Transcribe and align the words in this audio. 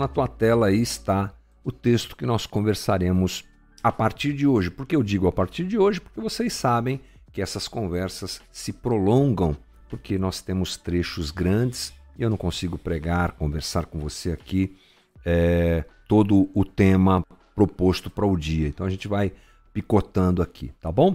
na 0.00 0.08
tua 0.08 0.26
tela 0.26 0.68
aí 0.68 0.80
está 0.80 1.32
o 1.62 1.70
texto 1.70 2.16
que 2.16 2.24
nós 2.24 2.46
conversaremos 2.46 3.44
a 3.82 3.92
partir 3.92 4.32
de 4.32 4.46
hoje. 4.46 4.70
Por 4.70 4.86
que 4.86 4.96
eu 4.96 5.02
digo 5.02 5.28
a 5.28 5.32
partir 5.32 5.64
de 5.66 5.78
hoje? 5.78 6.00
Porque 6.00 6.20
vocês 6.20 6.54
sabem 6.54 7.00
que 7.30 7.42
essas 7.42 7.68
conversas 7.68 8.40
se 8.50 8.72
prolongam, 8.72 9.54
porque 9.90 10.18
nós 10.18 10.40
temos 10.40 10.76
trechos 10.76 11.30
grandes 11.30 11.92
e 12.18 12.22
eu 12.22 12.30
não 12.30 12.36
consigo 12.36 12.78
pregar, 12.78 13.32
conversar 13.32 13.84
com 13.86 13.98
você 13.98 14.32
aqui 14.32 14.74
é, 15.24 15.84
todo 16.08 16.50
o 16.54 16.64
tema 16.64 17.22
proposto 17.54 18.08
para 18.08 18.26
o 18.26 18.36
dia. 18.36 18.68
Então 18.68 18.86
a 18.86 18.90
gente 18.90 19.06
vai 19.06 19.32
picotando 19.72 20.42
aqui, 20.42 20.72
tá 20.80 20.90
bom? 20.90 21.14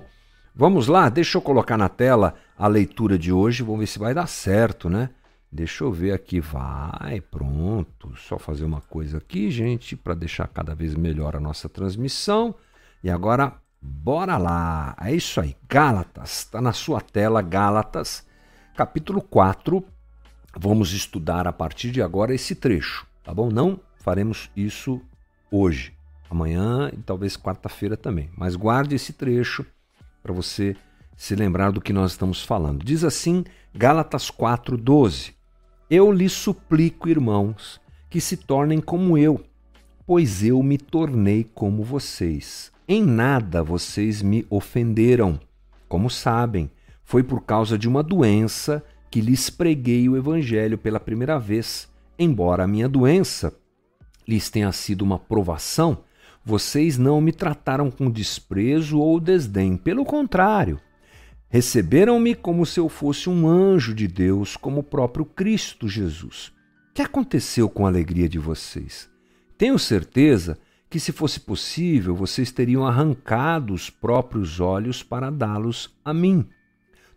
Vamos 0.56 0.88
lá, 0.88 1.10
deixa 1.10 1.38
eu 1.38 1.42
colocar 1.42 1.76
na 1.76 1.90
tela 1.90 2.36
a 2.58 2.68
leitura 2.68 3.18
de 3.18 3.32
hoje, 3.32 3.64
vamos 3.64 3.80
ver 3.80 3.88
se 3.88 4.00
vai 4.00 4.14
dar 4.14 4.28
certo, 4.28 4.90
né? 4.90 5.10
Deixa 5.56 5.86
eu 5.86 5.92
ver 5.92 6.12
aqui, 6.12 6.42
vai, 6.42 7.22
pronto. 7.22 8.14
Só 8.18 8.38
fazer 8.38 8.66
uma 8.66 8.82
coisa 8.82 9.20
aqui, 9.20 9.50
gente, 9.50 9.96
para 9.96 10.14
deixar 10.14 10.50
cada 10.50 10.76
vez 10.76 10.96
melhor 10.96 11.34
a 11.34 11.40
nossa 11.40 11.70
transmissão. 11.70 12.54
E 13.02 13.10
agora, 13.10 13.54
bora 13.82 14.38
lá. 14.38 14.98
É 15.00 15.16
isso 15.16 15.40
aí, 15.40 15.56
Gálatas, 15.66 16.40
está 16.40 16.60
na 16.60 16.74
sua 16.74 17.00
tela, 17.00 17.42
Gálatas, 17.42 18.28
capítulo 18.76 19.22
4. 19.22 19.82
Vamos 20.60 20.92
estudar 20.92 21.48
a 21.48 21.54
partir 21.54 21.90
de 21.90 22.02
agora 22.02 22.36
esse 22.36 22.54
trecho, 22.54 23.08
tá 23.24 23.34
bom? 23.34 23.50
Não 23.50 23.80
faremos 24.00 24.52
isso 24.58 25.02
hoje, 25.50 25.94
amanhã 26.30 26.92
e 26.92 26.98
talvez 26.98 27.38
quarta-feira 27.38 27.96
também. 27.96 28.30
Mas 28.36 28.58
guarde 28.58 28.96
esse 28.96 29.14
trecho 29.14 29.66
para 30.22 30.34
você 30.34 30.76
se 31.16 31.34
lembrar 31.34 31.72
do 31.72 31.80
que 31.80 31.94
nós 31.94 32.12
estamos 32.12 32.44
falando. 32.44 32.84
Diz 32.84 33.06
assim, 33.06 33.46
Gálatas 33.74 34.30
4:12. 34.30 35.35
Eu 35.90 36.12
lhes 36.12 36.32
suplico, 36.32 37.08
irmãos, 37.08 37.80
que 38.10 38.20
se 38.20 38.36
tornem 38.36 38.82
como 38.82 39.20
eu, 39.20 39.40
pois 40.04 40.44
eu 40.44 40.64
me 40.64 40.80
tornei 40.80 41.44
como 41.44 41.84
vocês. 41.84 42.72
Em 42.88 43.04
nada 43.04 43.62
vocês 43.62 44.24
me 44.24 44.48
ofenderam. 44.50 45.40
Como 45.88 46.10
sabem, 46.10 46.72
foi 47.04 47.22
por 47.22 47.42
causa 47.42 47.78
de 47.78 47.88
uma 47.88 48.02
doença 48.02 48.84
que 49.12 49.22
lhes 49.22 49.52
preguei 49.52 50.10
o 50.10 50.18
evangelho 50.18 50.76
pela 50.76 51.00
primeira 51.00 51.38
vez. 51.38 51.88
Embora 52.18 52.64
a 52.64 52.68
minha 52.68 52.90
doença 52.90 53.54
lhes 54.28 54.50
tenha 54.50 54.72
sido 54.72 55.04
uma 55.04 55.20
provação, 55.20 56.00
vocês 56.44 56.98
não 56.98 57.22
me 57.22 57.32
trataram 57.32 57.92
com 57.92 58.10
desprezo 58.10 58.98
ou 58.98 59.20
desdém. 59.20 59.78
Pelo 59.78 60.04
contrário, 60.04 60.80
receberam-me 61.56 62.36
como 62.36 62.66
se 62.66 62.82
eu 62.82 62.90
fosse 62.90 63.30
um 63.30 63.48
anjo 63.48 63.96
de 63.96 64.10
Deus, 64.10 64.58
como 64.58 64.82
o 64.82 64.84
próprio 64.84 65.24
Cristo 65.24 65.88
Jesus. 65.88 66.52
O 66.90 66.94
que 66.96 67.02
aconteceu 67.02 67.70
com 67.70 67.86
a 67.86 67.90
alegria 67.90 68.28
de 68.28 68.38
vocês? 68.38 69.10
Tenho 69.58 69.80
certeza 69.80 70.60
que, 70.90 71.00
se 71.00 71.14
fosse 71.14 71.40
possível, 71.40 72.14
vocês 72.14 72.52
teriam 72.52 72.86
arrancado 72.86 73.74
os 73.74 73.90
próprios 73.90 74.60
olhos 74.60 75.02
para 75.02 75.30
dá-los 75.30 75.96
a 76.04 76.14
mim. 76.14 76.46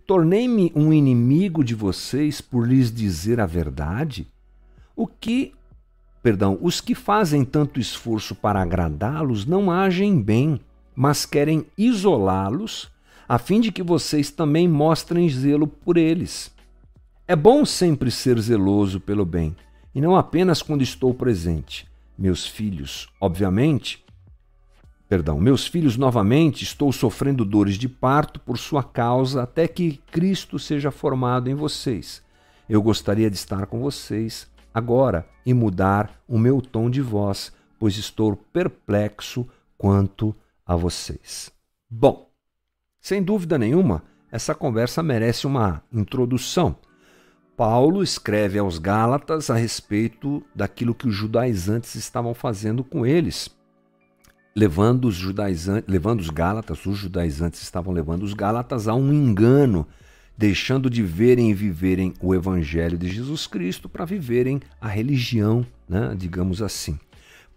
Tornei-me 0.07 0.71
um 0.73 0.93
inimigo 0.93 1.65
de 1.65 1.75
vocês 1.75 2.41
por 2.41 2.65
lhes 2.65 2.93
dizer 2.93 3.41
a 3.41 3.47
verdade? 3.47 4.29
O 4.95 5.09
que 5.09 5.53
perdão, 6.23 6.57
os 6.63 6.81
que 6.81 6.95
fazem 6.95 7.45
tanto 7.45 7.81
esforço 7.81 8.37
para 8.37 8.63
agradá-los 8.63 9.45
não 9.45 9.69
agem 9.69 10.23
bem, 10.23 10.61
mas 10.95 11.27
querem 11.27 11.67
isolá-los, 11.77 12.89
a 13.29 13.39
fim 13.39 13.61
de 13.61 13.71
que 13.71 13.83
vocês 13.83 14.31
também 14.31 14.67
mostrem 14.67 15.29
zelo 15.29 15.67
por 15.67 15.99
eles. 15.99 16.51
É 17.27 17.37
bom 17.37 17.67
sempre 17.67 18.11
ser 18.11 18.41
zeloso 18.41 18.99
pelo 18.99 19.27
bem, 19.27 19.55
e 19.95 20.01
não 20.01 20.17
apenas 20.17 20.63
quando 20.63 20.81
estou 20.81 21.13
presente. 21.13 21.87
Meus 22.17 22.47
filhos, 22.47 23.07
obviamente, 23.21 24.03
perdão, 25.09 25.39
meus 25.39 25.67
filhos 25.67 25.97
novamente, 25.97 26.65
estou 26.65 26.91
sofrendo 26.91 27.45
dores 27.45 27.77
de 27.77 27.89
parto 27.89 28.41
por 28.41 28.57
sua 28.57 28.83
causa 28.83 29.43
até 29.43 29.69
que 29.69 30.01
Cristo 30.11 30.59
seja 30.59 30.91
formado 30.91 31.51
em 31.51 31.55
vocês. 31.55 32.23
Eu 32.67 32.81
gostaria 32.81 33.31
de 33.31 33.37
estar 33.37 33.67
com 33.67 33.81
vocês 33.81 34.49
agora 34.73 35.29
e 35.45 35.53
mudar 35.53 36.19
o 36.27 36.39
meu 36.39 36.63
tom 36.63 36.89
de 36.89 37.03
voz, 37.03 37.53
pois 37.79 37.97
estou 37.99 38.37
perplexo 38.37 39.47
quanto 39.77 40.35
a 40.67 40.75
vocês. 40.75 41.53
Bom, 41.91 42.28
sem 43.01 43.23
dúvida 43.23 43.59
nenhuma, 43.59 44.03
essa 44.31 44.55
conversa 44.55 45.03
merece 45.03 45.47
uma 45.47 45.83
introdução. 45.93 46.77
Paulo 47.57 48.03
escreve 48.03 48.59
aos 48.59 48.79
Gálatas 48.79 49.51
a 49.51 49.57
respeito 49.57 50.43
daquilo 50.55 50.95
que 50.95 51.09
os 51.09 51.15
judaizantes 51.15 51.95
estavam 51.95 52.35
fazendo 52.35 52.85
com 52.85 53.05
eles, 53.05 53.51
levando 54.55 55.07
os 55.07 55.15
judaizantes, 55.15 55.91
levando 55.91 56.21
os 56.21 56.31
Gálatas, 56.31 56.85
os 56.87 56.97
judaizantes 56.97 57.63
estavam 57.63 57.93
levando 57.93 58.23
os 58.23 58.35
Gálatas 58.35 58.87
a 58.87 58.95
um 58.95 59.13
engano 59.13 59.87
deixando 60.39 60.89
de 60.89 61.03
verem 61.03 61.51
e 61.51 61.55
viverem 61.55 62.15
o 62.23 62.33
Evangelho 62.33 62.97
de 62.97 63.09
Jesus 63.09 63.49
Cristo 63.49 63.89
para 63.89 64.05
viverem 64.05 64.61
a 64.81 64.87
religião, 64.87 65.67
né, 65.89 66.15
digamos 66.17 66.63
assim. 66.63 66.97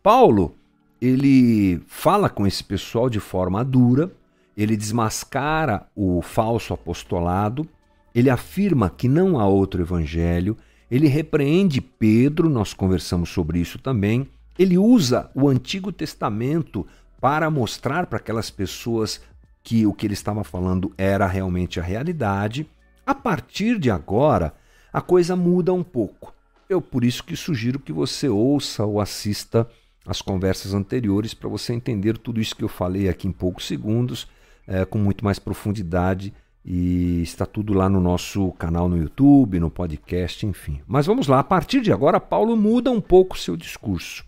Paulo, 0.01 0.55
ele 0.99 1.79
fala 1.85 2.27
com 2.27 2.47
esse 2.47 2.63
pessoal 2.63 3.07
de 3.07 3.19
forma 3.19 3.63
dura, 3.63 4.11
ele 4.55 4.75
desmascara 4.75 5.87
o 5.95 6.21
falso 6.21 6.73
apostolado, 6.73 7.67
ele 8.13 8.29
afirma 8.29 8.89
que 8.89 9.07
não 9.07 9.39
há 9.39 9.45
outro 9.47 9.81
evangelho, 9.81 10.57
ele 10.89 11.07
repreende 11.07 11.79
Pedro, 11.79 12.49
nós 12.49 12.73
conversamos 12.73 13.29
sobre 13.29 13.59
isso 13.59 13.79
também, 13.79 14.27
ele 14.59 14.77
usa 14.77 15.31
o 15.33 15.47
Antigo 15.47 15.91
Testamento 15.91 16.85
para 17.19 17.49
mostrar 17.49 18.07
para 18.07 18.17
aquelas 18.17 18.49
pessoas 18.49 19.21
que 19.63 19.85
o 19.85 19.93
que 19.93 20.05
ele 20.05 20.13
estava 20.13 20.43
falando 20.43 20.91
era 20.97 21.25
realmente 21.27 21.79
a 21.79 21.83
realidade. 21.83 22.67
A 23.05 23.13
partir 23.15 23.79
de 23.79 23.89
agora, 23.89 24.53
a 24.91 25.01
coisa 25.01 25.35
muda 25.35 25.71
um 25.71 25.83
pouco. 25.83 26.33
Eu 26.67 26.81
por 26.81 27.03
isso 27.03 27.23
que 27.23 27.35
sugiro 27.35 27.79
que 27.79 27.93
você 27.93 28.27
ouça 28.27 28.85
ou 28.85 28.99
assista 28.99 29.67
as 30.05 30.21
conversas 30.21 30.73
anteriores 30.73 31.33
para 31.33 31.49
você 31.49 31.73
entender 31.73 32.17
tudo 32.17 32.41
isso 32.41 32.55
que 32.55 32.63
eu 32.63 32.69
falei 32.69 33.07
aqui 33.07 33.27
em 33.27 33.31
poucos 33.31 33.67
segundos, 33.67 34.27
é, 34.71 34.85
com 34.85 34.97
muito 34.97 35.25
mais 35.25 35.37
profundidade. 35.37 36.33
E 36.63 37.21
está 37.23 37.45
tudo 37.45 37.73
lá 37.73 37.89
no 37.89 37.99
nosso 37.99 38.51
canal 38.53 38.87
no 38.87 38.95
YouTube, 38.95 39.59
no 39.59 39.69
podcast, 39.69 40.45
enfim. 40.45 40.79
Mas 40.87 41.07
vamos 41.07 41.27
lá, 41.27 41.39
a 41.39 41.43
partir 41.43 41.81
de 41.81 41.91
agora, 41.91 42.19
Paulo 42.19 42.55
muda 42.55 42.89
um 42.89 43.01
pouco 43.01 43.37
seu 43.37 43.57
discurso. 43.57 44.23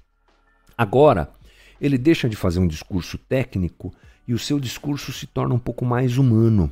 Agora, 0.75 1.31
ele 1.79 1.97
deixa 1.97 2.27
de 2.27 2.35
fazer 2.35 2.59
um 2.59 2.67
discurso 2.67 3.17
técnico 3.17 3.93
e 4.27 4.33
o 4.33 4.39
seu 4.39 4.59
discurso 4.59 5.13
se 5.13 5.27
torna 5.27 5.53
um 5.53 5.59
pouco 5.59 5.85
mais 5.85 6.17
humano. 6.17 6.71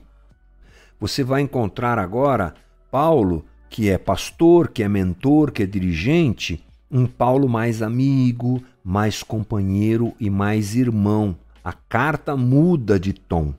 Você 0.99 1.23
vai 1.23 1.41
encontrar 1.41 1.99
agora 1.99 2.55
Paulo, 2.89 3.45
que 3.69 3.89
é 3.89 3.97
pastor, 3.97 4.67
que 4.67 4.83
é 4.83 4.89
mentor, 4.89 5.51
que 5.51 5.63
é 5.63 5.65
dirigente, 5.65 6.65
um 6.89 7.05
Paulo 7.05 7.47
mais 7.47 7.81
amigo, 7.81 8.61
mais 8.83 9.23
companheiro 9.23 10.13
e 10.19 10.29
mais 10.29 10.75
irmão. 10.75 11.37
A 11.63 11.71
carta 11.71 12.35
muda 12.35 12.99
de 12.99 13.13
tom. 13.13 13.53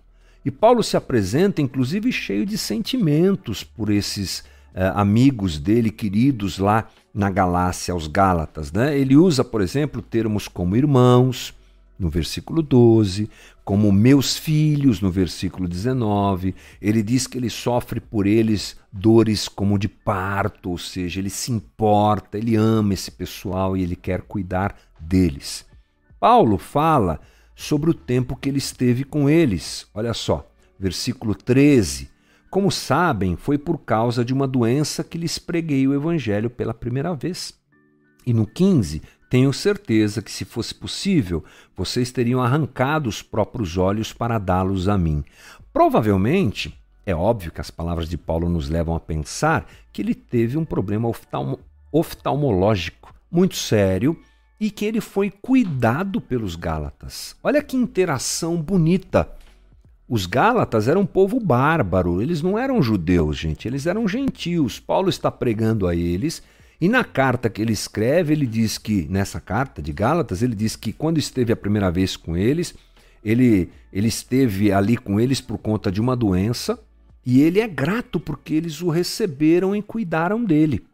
E 0.44 0.50
Paulo 0.50 0.82
se 0.82 0.96
apresenta, 0.96 1.62
inclusive, 1.62 2.10
cheio 2.10 2.44
de 2.44 2.58
sentimentos 2.58 3.62
por 3.62 3.90
esses 3.90 4.44
eh, 4.74 4.92
amigos 4.94 5.58
dele, 5.58 5.90
queridos 5.90 6.58
lá 6.58 6.88
na 7.14 7.30
Galácia, 7.30 7.92
aos 7.92 8.06
Gálatas. 8.06 8.72
Né? 8.72 8.98
Ele 8.98 9.16
usa, 9.16 9.44
por 9.44 9.60
exemplo, 9.60 10.02
termos 10.02 10.48
como 10.48 10.76
irmãos, 10.76 11.54
no 11.98 12.08
versículo 12.08 12.62
12, 12.62 13.30
como 13.64 13.92
meus 13.92 14.36
filhos, 14.36 15.00
no 15.00 15.10
versículo 15.10 15.68
19. 15.68 16.54
Ele 16.80 17.02
diz 17.02 17.26
que 17.28 17.38
ele 17.38 17.50
sofre 17.50 18.00
por 18.00 18.26
eles 18.26 18.76
dores 18.92 19.48
como 19.48 19.78
de 19.78 19.88
parto, 19.88 20.70
ou 20.70 20.78
seja, 20.78 21.20
ele 21.20 21.30
se 21.30 21.52
importa, 21.52 22.36
ele 22.36 22.56
ama 22.56 22.94
esse 22.94 23.10
pessoal 23.10 23.76
e 23.76 23.82
ele 23.82 23.94
quer 23.94 24.22
cuidar 24.22 24.74
deles. 24.98 25.64
Paulo 26.18 26.58
fala 26.58 27.20
sobre 27.62 27.90
o 27.90 27.94
tempo 27.94 28.34
que 28.34 28.48
ele 28.48 28.58
esteve 28.58 29.04
com 29.04 29.30
eles. 29.30 29.86
Olha 29.94 30.12
só, 30.12 30.50
versículo 30.78 31.32
13. 31.32 32.10
Como 32.50 32.72
sabem, 32.72 33.36
foi 33.36 33.56
por 33.56 33.78
causa 33.78 34.24
de 34.24 34.32
uma 34.32 34.48
doença 34.48 35.04
que 35.04 35.16
lhes 35.16 35.38
preguei 35.38 35.86
o 35.86 35.94
evangelho 35.94 36.50
pela 36.50 36.74
primeira 36.74 37.14
vez. 37.14 37.54
E 38.26 38.34
no 38.34 38.46
15, 38.46 39.00
tenho 39.30 39.52
certeza 39.52 40.20
que, 40.20 40.30
se 40.30 40.44
fosse 40.44 40.74
possível, 40.74 41.44
vocês 41.76 42.10
teriam 42.10 42.42
arrancado 42.42 43.08
os 43.08 43.22
próprios 43.22 43.78
olhos 43.78 44.12
para 44.12 44.38
dá-los 44.38 44.88
a 44.88 44.98
mim. 44.98 45.24
Provavelmente, 45.72 46.76
é 47.06 47.14
óbvio 47.14 47.52
que 47.52 47.60
as 47.60 47.70
palavras 47.70 48.08
de 48.08 48.18
Paulo 48.18 48.48
nos 48.48 48.68
levam 48.68 48.96
a 48.96 49.00
pensar 49.00 49.66
que 49.92 50.02
ele 50.02 50.14
teve 50.14 50.58
um 50.58 50.64
problema 50.64 51.08
oftalmo 51.08 51.60
oftalmológico 51.92 53.14
muito 53.30 53.54
sério 53.54 54.18
e 54.62 54.70
que 54.70 54.84
ele 54.84 55.00
foi 55.00 55.28
cuidado 55.28 56.20
pelos 56.20 56.54
Gálatas. 56.54 57.34
Olha 57.42 57.60
que 57.60 57.76
interação 57.76 58.62
bonita. 58.62 59.28
Os 60.08 60.24
Gálatas 60.24 60.86
eram 60.86 61.00
um 61.00 61.06
povo 61.06 61.40
bárbaro, 61.40 62.22
eles 62.22 62.42
não 62.42 62.56
eram 62.56 62.80
judeus, 62.80 63.36
gente, 63.36 63.66
eles 63.66 63.88
eram 63.88 64.06
gentios. 64.06 64.78
Paulo 64.78 65.08
está 65.08 65.32
pregando 65.32 65.88
a 65.88 65.96
eles 65.96 66.44
E 66.80 66.88
na 66.88 67.02
carta 67.02 67.50
que 67.50 67.60
ele 67.60 67.72
escreve, 67.72 68.34
ele 68.34 68.46
diz 68.46 68.78
que, 68.78 69.08
nessa 69.10 69.40
carta 69.40 69.82
de 69.82 69.92
Gálatas, 69.92 70.42
ele 70.42 70.54
diz 70.54 70.76
que 70.76 70.92
quando 70.92 71.18
esteve 71.18 71.52
a 71.52 71.56
primeira 71.56 71.90
vez 71.90 72.16
com 72.16 72.36
eles, 72.36 72.72
ele, 73.24 73.68
ele 73.92 74.06
esteve 74.06 74.70
ali 74.70 74.96
com 74.96 75.18
eles 75.18 75.40
por 75.40 75.58
conta 75.58 75.90
de 75.90 76.00
uma 76.00 76.14
doença 76.14 76.78
e 77.26 77.42
ele 77.42 77.58
é 77.58 77.66
grato 77.66 78.20
porque 78.20 78.54
eles 78.54 78.80
o 78.80 78.90
receberam 78.90 79.74
e 79.74 79.82
cuidaram 79.82 80.44
dele. 80.44 80.86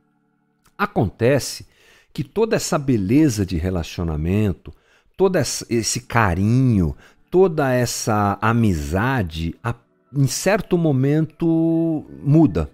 Acontece 0.79 1.67
que 2.13 2.25
toda 2.25 2.57
essa 2.57 2.79
beleza 2.79 3.45
de 3.45 3.57
relacionamento, 3.57 4.73
todo 5.17 5.37
esse 5.37 6.01
carinho, 6.01 6.97
toda 7.31 7.73
essa 7.73 8.39
amizade, 8.41 9.55
em 10.13 10.27
certo 10.27 10.79
momento 10.79 12.07
muda. 12.23 12.71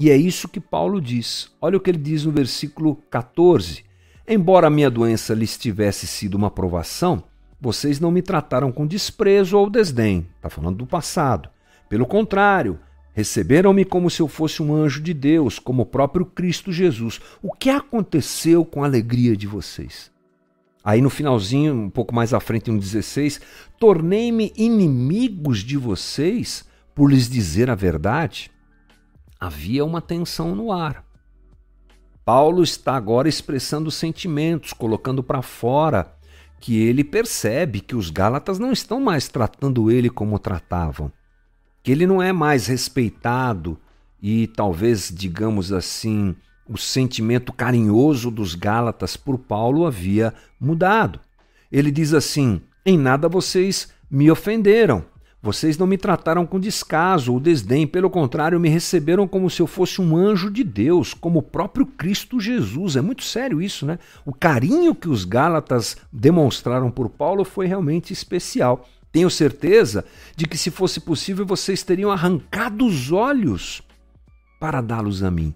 E 0.00 0.10
é 0.10 0.16
isso 0.16 0.48
que 0.48 0.60
Paulo 0.60 1.00
diz. 1.00 1.50
Olha 1.60 1.76
o 1.76 1.80
que 1.80 1.90
ele 1.90 1.98
diz 1.98 2.24
no 2.24 2.30
versículo 2.30 2.96
14. 3.10 3.84
Embora 4.26 4.68
a 4.68 4.70
minha 4.70 4.90
doença 4.90 5.34
lhes 5.34 5.58
tivesse 5.58 6.06
sido 6.06 6.36
uma 6.36 6.50
provação, 6.50 7.24
vocês 7.60 7.98
não 7.98 8.10
me 8.10 8.22
trataram 8.22 8.70
com 8.70 8.86
desprezo 8.86 9.58
ou 9.58 9.68
desdém. 9.68 10.26
Está 10.36 10.48
falando 10.48 10.76
do 10.76 10.86
passado. 10.86 11.48
Pelo 11.88 12.06
contrário, 12.06 12.78
receberam-me 13.12 13.84
como 13.84 14.10
se 14.10 14.20
eu 14.20 14.28
fosse 14.28 14.62
um 14.62 14.74
anjo 14.74 15.00
de 15.00 15.12
Deus, 15.12 15.58
como 15.58 15.82
o 15.82 15.86
próprio 15.86 16.24
Cristo 16.24 16.72
Jesus. 16.72 17.20
O 17.42 17.52
que 17.52 17.70
aconteceu 17.70 18.64
com 18.64 18.82
a 18.82 18.86
alegria 18.86 19.36
de 19.36 19.46
vocês? 19.46 20.10
Aí 20.84 21.02
no 21.02 21.10
finalzinho, 21.10 21.74
um 21.74 21.90
pouco 21.90 22.14
mais 22.14 22.32
à 22.32 22.40
frente, 22.40 22.70
no 22.70 22.78
16, 22.78 23.40
tornei-me 23.78 24.52
inimigos 24.56 25.58
de 25.58 25.76
vocês 25.76 26.64
por 26.94 27.10
lhes 27.10 27.28
dizer 27.28 27.68
a 27.68 27.74
verdade. 27.74 28.50
Havia 29.38 29.84
uma 29.84 30.00
tensão 30.00 30.54
no 30.54 30.72
ar. 30.72 31.04
Paulo 32.24 32.62
está 32.62 32.94
agora 32.94 33.28
expressando 33.28 33.90
sentimentos, 33.90 34.72
colocando 34.72 35.22
para 35.22 35.42
fora 35.42 36.14
que 36.60 36.78
ele 36.78 37.04
percebe 37.04 37.80
que 37.80 37.94
os 37.94 38.10
Gálatas 38.10 38.58
não 38.58 38.72
estão 38.72 39.00
mais 39.00 39.28
tratando 39.28 39.90
ele 39.90 40.10
como 40.10 40.38
tratavam, 40.38 41.10
que 41.88 41.92
ele 41.92 42.06
não 42.06 42.20
é 42.20 42.34
mais 42.34 42.66
respeitado 42.66 43.78
e 44.20 44.46
talvez, 44.48 45.10
digamos 45.10 45.72
assim, 45.72 46.36
o 46.68 46.76
sentimento 46.76 47.50
carinhoso 47.50 48.30
dos 48.30 48.54
Gálatas 48.54 49.16
por 49.16 49.38
Paulo 49.38 49.86
havia 49.86 50.34
mudado. 50.60 51.18
Ele 51.72 51.90
diz 51.90 52.12
assim: 52.12 52.60
Em 52.84 52.98
nada 52.98 53.26
vocês 53.26 53.88
me 54.10 54.30
ofenderam, 54.30 55.02
vocês 55.40 55.78
não 55.78 55.86
me 55.86 55.96
trataram 55.96 56.44
com 56.44 56.60
descaso 56.60 57.32
ou 57.32 57.40
desdém, 57.40 57.86
pelo 57.86 58.10
contrário, 58.10 58.60
me 58.60 58.68
receberam 58.68 59.26
como 59.26 59.48
se 59.48 59.62
eu 59.62 59.66
fosse 59.66 59.98
um 60.02 60.14
anjo 60.14 60.50
de 60.50 60.62
Deus, 60.62 61.14
como 61.14 61.38
o 61.38 61.42
próprio 61.42 61.86
Cristo 61.86 62.38
Jesus. 62.38 62.96
É 62.96 63.00
muito 63.00 63.22
sério 63.22 63.62
isso, 63.62 63.86
né? 63.86 63.98
O 64.26 64.34
carinho 64.34 64.94
que 64.94 65.08
os 65.08 65.24
Gálatas 65.24 65.96
demonstraram 66.12 66.90
por 66.90 67.08
Paulo 67.08 67.46
foi 67.46 67.66
realmente 67.66 68.12
especial. 68.12 68.86
Tenho 69.10 69.30
certeza 69.30 70.04
de 70.36 70.46
que, 70.46 70.58
se 70.58 70.70
fosse 70.70 71.00
possível, 71.00 71.46
vocês 71.46 71.82
teriam 71.82 72.10
arrancado 72.10 72.86
os 72.86 73.10
olhos 73.10 73.82
para 74.60 74.80
dá-los 74.80 75.22
a 75.22 75.30
mim. 75.30 75.54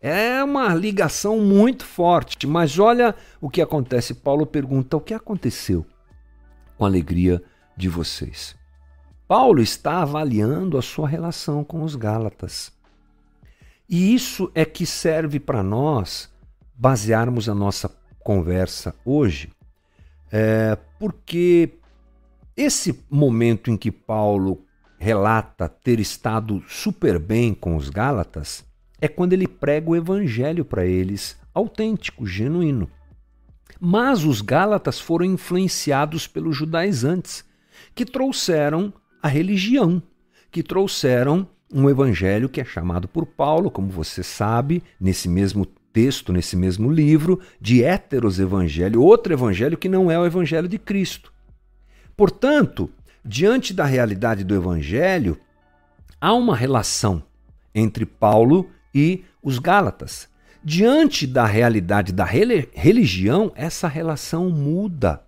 É 0.00 0.42
uma 0.44 0.74
ligação 0.74 1.40
muito 1.40 1.84
forte, 1.84 2.46
mas 2.46 2.78
olha 2.78 3.14
o 3.40 3.48
que 3.48 3.62
acontece. 3.62 4.14
Paulo 4.14 4.46
pergunta: 4.46 4.96
o 4.96 5.00
que 5.00 5.14
aconteceu 5.14 5.86
com 6.76 6.84
a 6.84 6.88
alegria 6.88 7.42
de 7.76 7.88
vocês? 7.88 8.54
Paulo 9.26 9.62
está 9.62 10.02
avaliando 10.02 10.76
a 10.76 10.82
sua 10.82 11.08
relação 11.08 11.64
com 11.64 11.82
os 11.82 11.96
Gálatas. 11.96 12.72
E 13.88 14.14
isso 14.14 14.50
é 14.54 14.64
que 14.64 14.84
serve 14.84 15.40
para 15.40 15.62
nós 15.62 16.30
basearmos 16.74 17.48
a 17.48 17.54
nossa 17.54 17.90
conversa 18.20 18.94
hoje, 19.04 19.52
é, 20.30 20.76
porque 20.98 21.78
esse 22.56 23.04
momento 23.10 23.70
em 23.70 23.76
que 23.76 23.90
Paulo 23.90 24.64
relata 24.96 25.68
ter 25.68 25.98
estado 25.98 26.62
super 26.68 27.18
bem 27.18 27.52
com 27.52 27.76
os 27.76 27.90
Gálatas 27.90 28.64
é 29.00 29.08
quando 29.08 29.32
ele 29.32 29.48
prega 29.48 29.90
o 29.90 29.96
evangelho 29.96 30.64
para 30.64 30.86
eles, 30.86 31.36
autêntico, 31.52 32.24
genuíno. 32.24 32.88
Mas 33.80 34.24
os 34.24 34.40
Gálatas 34.40 35.00
foram 35.00 35.26
influenciados 35.26 36.28
pelos 36.28 36.56
judaizantes, 36.56 37.44
que 37.92 38.04
trouxeram 38.04 38.94
a 39.20 39.26
religião, 39.26 40.00
que 40.50 40.62
trouxeram 40.62 41.48
um 41.72 41.90
evangelho 41.90 42.48
que 42.48 42.60
é 42.60 42.64
chamado 42.64 43.08
por 43.08 43.26
Paulo, 43.26 43.68
como 43.68 43.88
você 43.88 44.22
sabe, 44.22 44.80
nesse 45.00 45.28
mesmo 45.28 45.66
texto, 45.92 46.32
nesse 46.32 46.56
mesmo 46.56 46.90
livro, 46.90 47.40
de 47.60 47.82
héteros 47.82 48.38
evangelho, 48.38 49.02
outro 49.02 49.32
evangelho 49.32 49.76
que 49.76 49.88
não 49.88 50.08
é 50.08 50.18
o 50.18 50.24
evangelho 50.24 50.68
de 50.68 50.78
Cristo. 50.78 51.33
Portanto, 52.16 52.90
diante 53.24 53.74
da 53.74 53.84
realidade 53.84 54.44
do 54.44 54.54
evangelho, 54.54 55.38
há 56.20 56.32
uma 56.32 56.56
relação 56.56 57.22
entre 57.74 58.06
Paulo 58.06 58.70
e 58.94 59.24
os 59.42 59.58
Gálatas. 59.58 60.28
Diante 60.62 61.26
da 61.26 61.44
realidade 61.44 62.12
da 62.12 62.24
religião, 62.24 63.52
essa 63.54 63.88
relação 63.88 64.48
muda. 64.48 65.22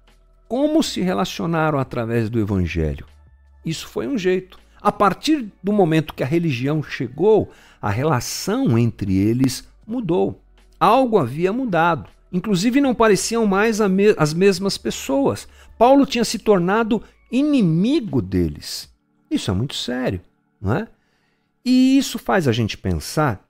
Como 0.49 0.83
se 0.83 1.01
relacionaram 1.01 1.79
através 1.79 2.31
do 2.31 2.39
evangelho? 2.39 3.05
Isso 3.65 3.89
foi 3.89 4.07
um 4.07 4.17
jeito. 4.17 4.59
A 4.81 4.93
partir 4.93 5.53
do 5.63 5.73
momento 5.73 6.15
que 6.15 6.23
a 6.23 6.27
religião 6.27 6.83
chegou, 6.83 7.51
a 7.83 7.91
relação 7.91 8.79
entre 8.79 9.17
eles 9.17 9.69
mudou. 9.85 10.41
Algo 10.79 11.19
havia 11.19 11.53
mudado. 11.53 12.09
Inclusive, 12.33 12.81
não 12.81 12.95
pareciam 12.95 13.45
mais 13.47 13.81
as 13.81 14.33
mesmas 14.33 14.79
pessoas. 14.79 15.49
Paulo 15.79 16.07
tinha 16.07 16.25
se 16.25 16.39
tornado 16.39 17.03
inimigo 17.31 18.23
deles. 18.23 18.93
Isso 19.31 19.51
é 19.51 19.55
muito 19.55 19.75
sério, 19.75 20.21
não 20.61 20.75
é? 20.75 20.89
E 21.65 21.99
isso 21.99 22.19
faz 22.19 22.47
a 22.47 22.53
gente 22.53 22.79
pensar 22.79 23.45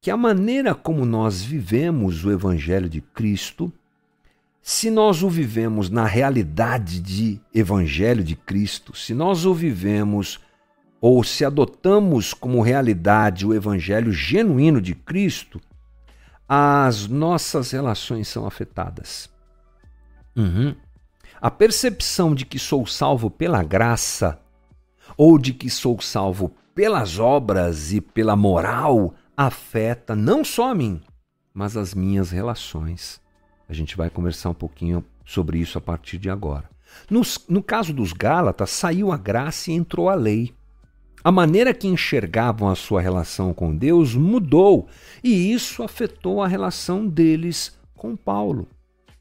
que 0.00 0.10
a 0.10 0.16
maneira 0.16 0.74
como 0.74 1.04
nós 1.04 1.42
vivemos 1.42 2.24
o 2.24 2.32
Evangelho 2.32 2.88
de 2.88 3.00
Cristo 3.00 3.72
se 4.62 4.90
nós 4.90 5.24
o 5.24 5.28
vivemos 5.28 5.90
na 5.90 6.06
realidade 6.06 7.00
de 7.00 7.40
Evangelho 7.52 8.22
de 8.22 8.36
Cristo, 8.36 8.96
se 8.96 9.12
nós 9.12 9.44
o 9.44 9.52
vivemos 9.52 10.38
ou 11.00 11.24
se 11.24 11.44
adotamos 11.44 12.32
como 12.32 12.62
realidade 12.62 13.44
o 13.44 13.52
Evangelho 13.52 14.12
genuíno 14.12 14.80
de 14.80 14.94
Cristo, 14.94 15.60
as 16.48 17.08
nossas 17.08 17.72
relações 17.72 18.28
são 18.28 18.46
afetadas. 18.46 19.28
Uhum. 20.36 20.76
A 21.42 21.50
percepção 21.50 22.36
de 22.36 22.46
que 22.46 22.56
sou 22.56 22.86
salvo 22.86 23.28
pela 23.28 23.64
graça 23.64 24.38
ou 25.16 25.36
de 25.36 25.52
que 25.52 25.68
sou 25.68 26.00
salvo 26.00 26.54
pelas 26.72 27.18
obras 27.18 27.92
e 27.92 28.00
pela 28.00 28.36
moral 28.36 29.12
afeta 29.36 30.14
não 30.14 30.44
só 30.44 30.70
a 30.70 30.74
mim, 30.76 31.00
mas 31.52 31.76
as 31.76 31.94
minhas 31.94 32.30
relações. 32.30 33.20
A 33.68 33.72
gente 33.72 33.96
vai 33.96 34.08
conversar 34.08 34.50
um 34.50 34.54
pouquinho 34.54 35.04
sobre 35.24 35.58
isso 35.58 35.76
a 35.76 35.80
partir 35.80 36.16
de 36.16 36.30
agora. 36.30 36.70
Nos, 37.10 37.44
no 37.48 37.60
caso 37.60 37.92
dos 37.92 38.12
Gálatas, 38.12 38.70
saiu 38.70 39.10
a 39.10 39.16
graça 39.16 39.72
e 39.72 39.74
entrou 39.74 40.08
a 40.08 40.14
lei. 40.14 40.54
A 41.24 41.32
maneira 41.32 41.74
que 41.74 41.88
enxergavam 41.88 42.68
a 42.68 42.76
sua 42.76 43.00
relação 43.00 43.52
com 43.52 43.74
Deus 43.74 44.14
mudou 44.14 44.86
e 45.24 45.52
isso 45.52 45.82
afetou 45.82 46.40
a 46.40 46.46
relação 46.46 47.04
deles 47.04 47.76
com 47.96 48.14
Paulo. 48.14 48.68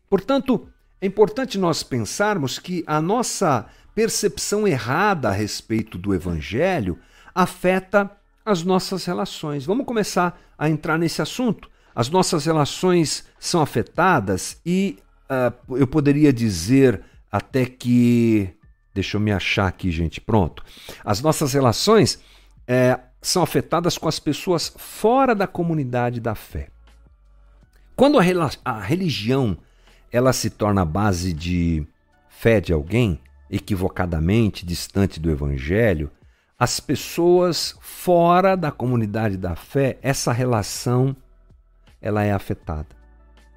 Portanto, 0.08 0.68
é 1.02 1.06
importante 1.08 1.58
nós 1.58 1.84
pensarmos 1.84 2.60
que 2.60 2.84
a 2.86 3.02
nossa 3.02 3.66
percepção 3.96 4.68
errada 4.68 5.30
a 5.30 5.34
respeito 5.34 5.98
do 5.98 6.14
Evangelho 6.14 7.00
afeta 7.34 8.10
as 8.46 8.64
nossas 8.64 9.06
relações. 9.06 9.66
Vamos 9.66 9.86
começar 9.86 10.40
a 10.58 10.70
entrar 10.70 10.98
nesse 10.98 11.22
assunto 11.22 11.72
as 11.96 12.10
nossas 12.10 12.46
relações 12.46 13.26
são 13.40 13.62
afetadas 13.62 14.60
e 14.66 14.98
uh, 15.30 15.78
eu 15.78 15.88
poderia 15.88 16.32
dizer 16.32 17.02
até 17.32 17.66
que. 17.66 18.50
Deixa 18.94 19.16
eu 19.16 19.22
me 19.22 19.32
achar 19.32 19.68
aqui, 19.68 19.90
gente. 19.90 20.20
Pronto. 20.20 20.64
As 21.04 21.22
nossas 21.22 21.54
relações 21.54 22.20
é, 22.68 23.00
são 23.22 23.42
afetadas 23.42 23.98
com 23.98 24.10
as 24.10 24.20
pessoas 24.20 24.74
fora 24.76 25.34
da 25.34 25.48
comunidade 25.48 26.20
da 26.20 26.36
fé. 26.36 26.68
Quando 27.96 28.20
a, 28.20 28.24
a 28.66 28.82
religião 28.82 29.58
ela 30.12 30.34
se 30.34 30.50
torna 30.50 30.84
base 30.84 31.34
de 31.34 31.86
fé 32.30 32.60
de 32.60 32.74
alguém, 32.74 33.20
equivocadamente 33.50 34.66
distante 34.66 35.20
do 35.20 35.30
evangelho, 35.30 36.10
as 36.58 36.80
pessoas 36.80 37.76
fora 37.82 38.56
da 38.56 38.72
comunidade 38.72 39.36
da 39.36 39.56
fé, 39.56 39.98
essa 40.02 40.32
relação 40.32 41.16
ela 42.02 42.24
é 42.24 42.32
afetada. 42.32 42.88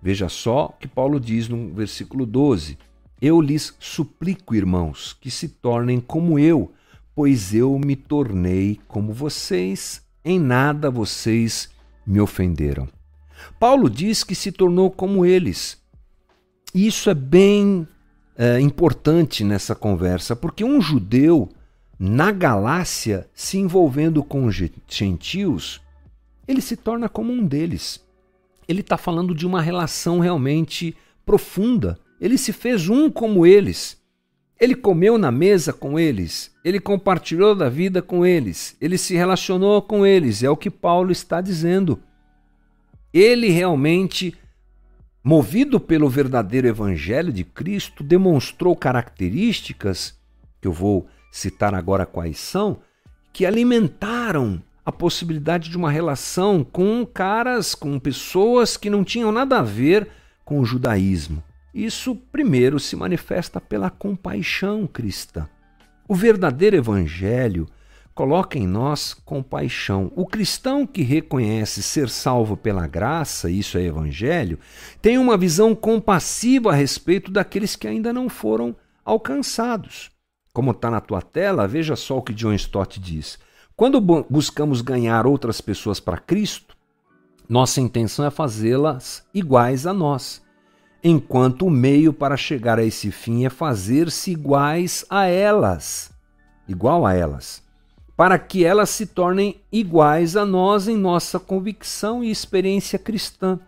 Veja 0.03 0.29
só 0.29 0.67
o 0.67 0.73
que 0.73 0.89
Paulo 0.89 1.19
diz 1.19 1.49
no 1.49 1.73
versículo 1.73 2.27
12: 2.27 2.79
Eu 3.21 3.41
lhes 3.41 3.75
suplico, 3.79 4.55
irmãos, 4.55 5.17
que 5.21 5.31
se 5.31 5.49
tornem 5.49 6.01
como 6.01 6.39
eu, 6.39 6.73
pois 7.15 7.55
eu 7.55 7.79
me 7.79 7.97
tornei 7.97 8.81
como 8.87 9.13
vocês, 9.13 10.03
em 10.25 10.39
nada 10.39 10.91
vocês 10.91 11.71
me 12.07 12.21
ofenderam. 12.21 12.89
Paulo 13.59 13.89
diz 13.89 14.25
que 14.25 14.35
se 14.35 14.53
tornou 14.53 14.91
como 14.91 15.25
eles. 15.25 15.83
E 16.75 16.87
isso 16.87 17.09
é 17.09 17.15
bem 17.15 17.87
é, 18.37 18.59
importante 18.61 19.45
nessa 19.45 19.75
conversa, 19.75 20.35
porque 20.35 20.65
um 20.65 20.81
judeu 20.81 21.49
na 21.99 22.33
Galácia 22.33 23.29
se 23.33 23.59
envolvendo 23.59 24.23
com 24.23 24.51
gentios, 24.51 25.81
ele 26.47 26.61
se 26.61 26.77
torna 26.77 27.09
como 27.09 27.33
um 27.33 27.47
deles. 27.47 28.05
Ele 28.67 28.81
está 28.81 28.97
falando 28.97 29.35
de 29.35 29.47
uma 29.47 29.63
relação 29.63 30.19
realmente 30.19 30.97
profunda. 31.25 31.99
Ele 32.21 32.37
se 32.37 32.53
fez 32.53 32.89
um 32.89 33.11
como 33.11 33.47
eles. 33.47 34.03
Ele 34.61 34.75
comeu 34.75 35.19
na 35.19 35.31
mesa 35.31 35.73
com 35.73 35.99
eles, 35.99 36.55
ele 36.65 36.79
compartilhou 36.79 37.57
da 37.57 37.69
vida 37.69 38.01
com 38.01 38.25
eles, 38.25 38.77
ele 38.81 38.97
se 38.97 39.15
relacionou 39.15 39.83
com 39.83 40.07
eles, 40.07 40.45
é 40.45 40.49
o 40.49 40.57
que 40.57 40.71
Paulo 40.71 41.11
está 41.11 41.41
dizendo. 41.41 42.01
Ele 43.13 43.49
realmente, 43.49 44.35
movido 45.25 45.81
pelo 45.81 46.07
verdadeiro 46.07 46.69
evangelho 46.69 47.33
de 47.33 47.45
Cristo, 47.45 48.05
demonstrou 48.05 48.77
características, 48.77 50.15
que 50.61 50.69
eu 50.69 50.73
vou 50.73 51.09
citar 51.33 51.75
agora 51.75 52.05
quais 52.05 52.39
são, 52.39 52.79
que 53.33 53.47
alimentaram 53.47 54.63
a 54.85 54.93
possibilidade 54.93 55.71
de 55.71 55.79
uma 55.79 55.91
relação 55.91 56.63
com 56.63 57.07
caras, 57.07 57.75
com 57.75 57.99
pessoas 57.99 58.77
que 58.77 58.91
não 58.91 59.03
tinham 59.03 59.33
nada 59.33 59.61
a 59.61 59.63
ver 59.63 60.07
com 60.45 60.61
o 60.61 60.65
judaísmo. 60.65 61.43
Isso 61.73 62.15
primeiro 62.15 62.79
se 62.79 62.95
manifesta 62.95 63.59
pela 63.59 63.89
compaixão 63.89 64.87
cristã. 64.87 65.49
O 66.07 66.15
verdadeiro 66.15 66.77
evangelho 66.77 67.67
coloca 68.15 68.59
em 68.59 68.67
nós 68.67 69.13
compaixão. 69.13 70.13
O 70.15 70.27
cristão 70.27 70.87
que 70.87 71.03
reconhece 71.03 71.83
ser 71.83 72.09
salvo 72.09 72.57
pela 72.57 72.87
graça, 72.87 73.51
isso 73.51 73.77
é 73.77 73.83
evangelho, 73.83 74.59
tem 75.03 75.19
uma 75.19 75.37
visão 75.37 75.75
compassiva 75.75 76.71
a 76.71 76.75
respeito 76.75 77.31
daqueles 77.31 77.75
que 77.77 77.89
ainda 77.89 78.13
não 78.13 78.29
foram 78.29 78.77
alcançados. 79.05 80.11
Como 80.53 80.71
está 80.71 80.91
na 80.91 81.01
tua 81.01 81.21
tela, 81.21 81.67
veja 81.67 81.97
só 81.97 82.19
o 82.19 82.23
que 82.23 82.33
John 82.33 82.55
Stott 82.55 83.01
diz. 83.01 83.39
Quando 83.77 84.01
buscamos 84.01 84.81
ganhar 84.81 85.27
outras 85.27 85.61
pessoas 85.61 85.99
para 85.99 86.19
Cristo, 86.19 86.77
nossa 87.49 87.81
intenção 87.81 88.25
é 88.25 88.31
fazê-las 88.31 89.25
iguais 89.35 89.87
a 89.87 89.93
nós 89.93 90.45
enquanto 91.05 91.67
o 91.67 91.71
meio 91.71 92.15
para 92.15 92.35
chegar 92.35 92.79
a 92.79 92.85
esse 92.85 93.11
fim 93.11 93.45
é 93.45 93.51
fazer-se 93.51 94.31
iguais 94.31 95.05
a 95.11 95.27
elas, 95.27 96.11
igual 96.67 97.07
a 97.07 97.13
elas, 97.13 97.63
para 98.17 98.39
que 98.39 98.65
elas 98.65 98.91
se 98.91 99.07
tornem 99.07 99.61
iguais 99.73 100.37
a 100.37 100.45
nós 100.45 100.87
em 100.89 100.97
nossa 100.97 101.39
convicção 101.41 102.23
e 102.23 102.31
experiência 102.31 102.99
cristã. 102.99 103.59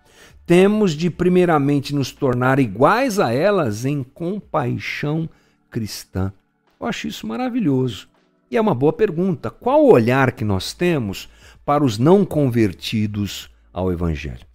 Temos 0.47 0.93
de 0.93 1.11
primeiramente 1.11 1.95
nos 1.95 2.13
tornar 2.13 2.59
iguais 2.61 3.19
a 3.19 3.33
elas 3.33 3.85
em 3.85 4.05
compaixão 4.05 5.29
cristã. 5.69 6.33
Eu 6.81 6.87
acho 6.87 7.09
isso 7.09 7.27
maravilhoso. 7.27 8.09
E 8.49 8.57
é 8.57 8.61
uma 8.61 8.75
boa 8.75 8.93
pergunta: 8.93 9.51
qual 9.51 9.85
o 9.85 9.93
olhar 9.93 10.33
que 10.33 10.45
nós 10.45 10.73
temos 10.73 11.29
para 11.65 11.85
os 11.85 11.99
não 11.99 12.25
convertidos 12.25 13.51
ao 13.73 13.91
Evangelho? 13.91 14.47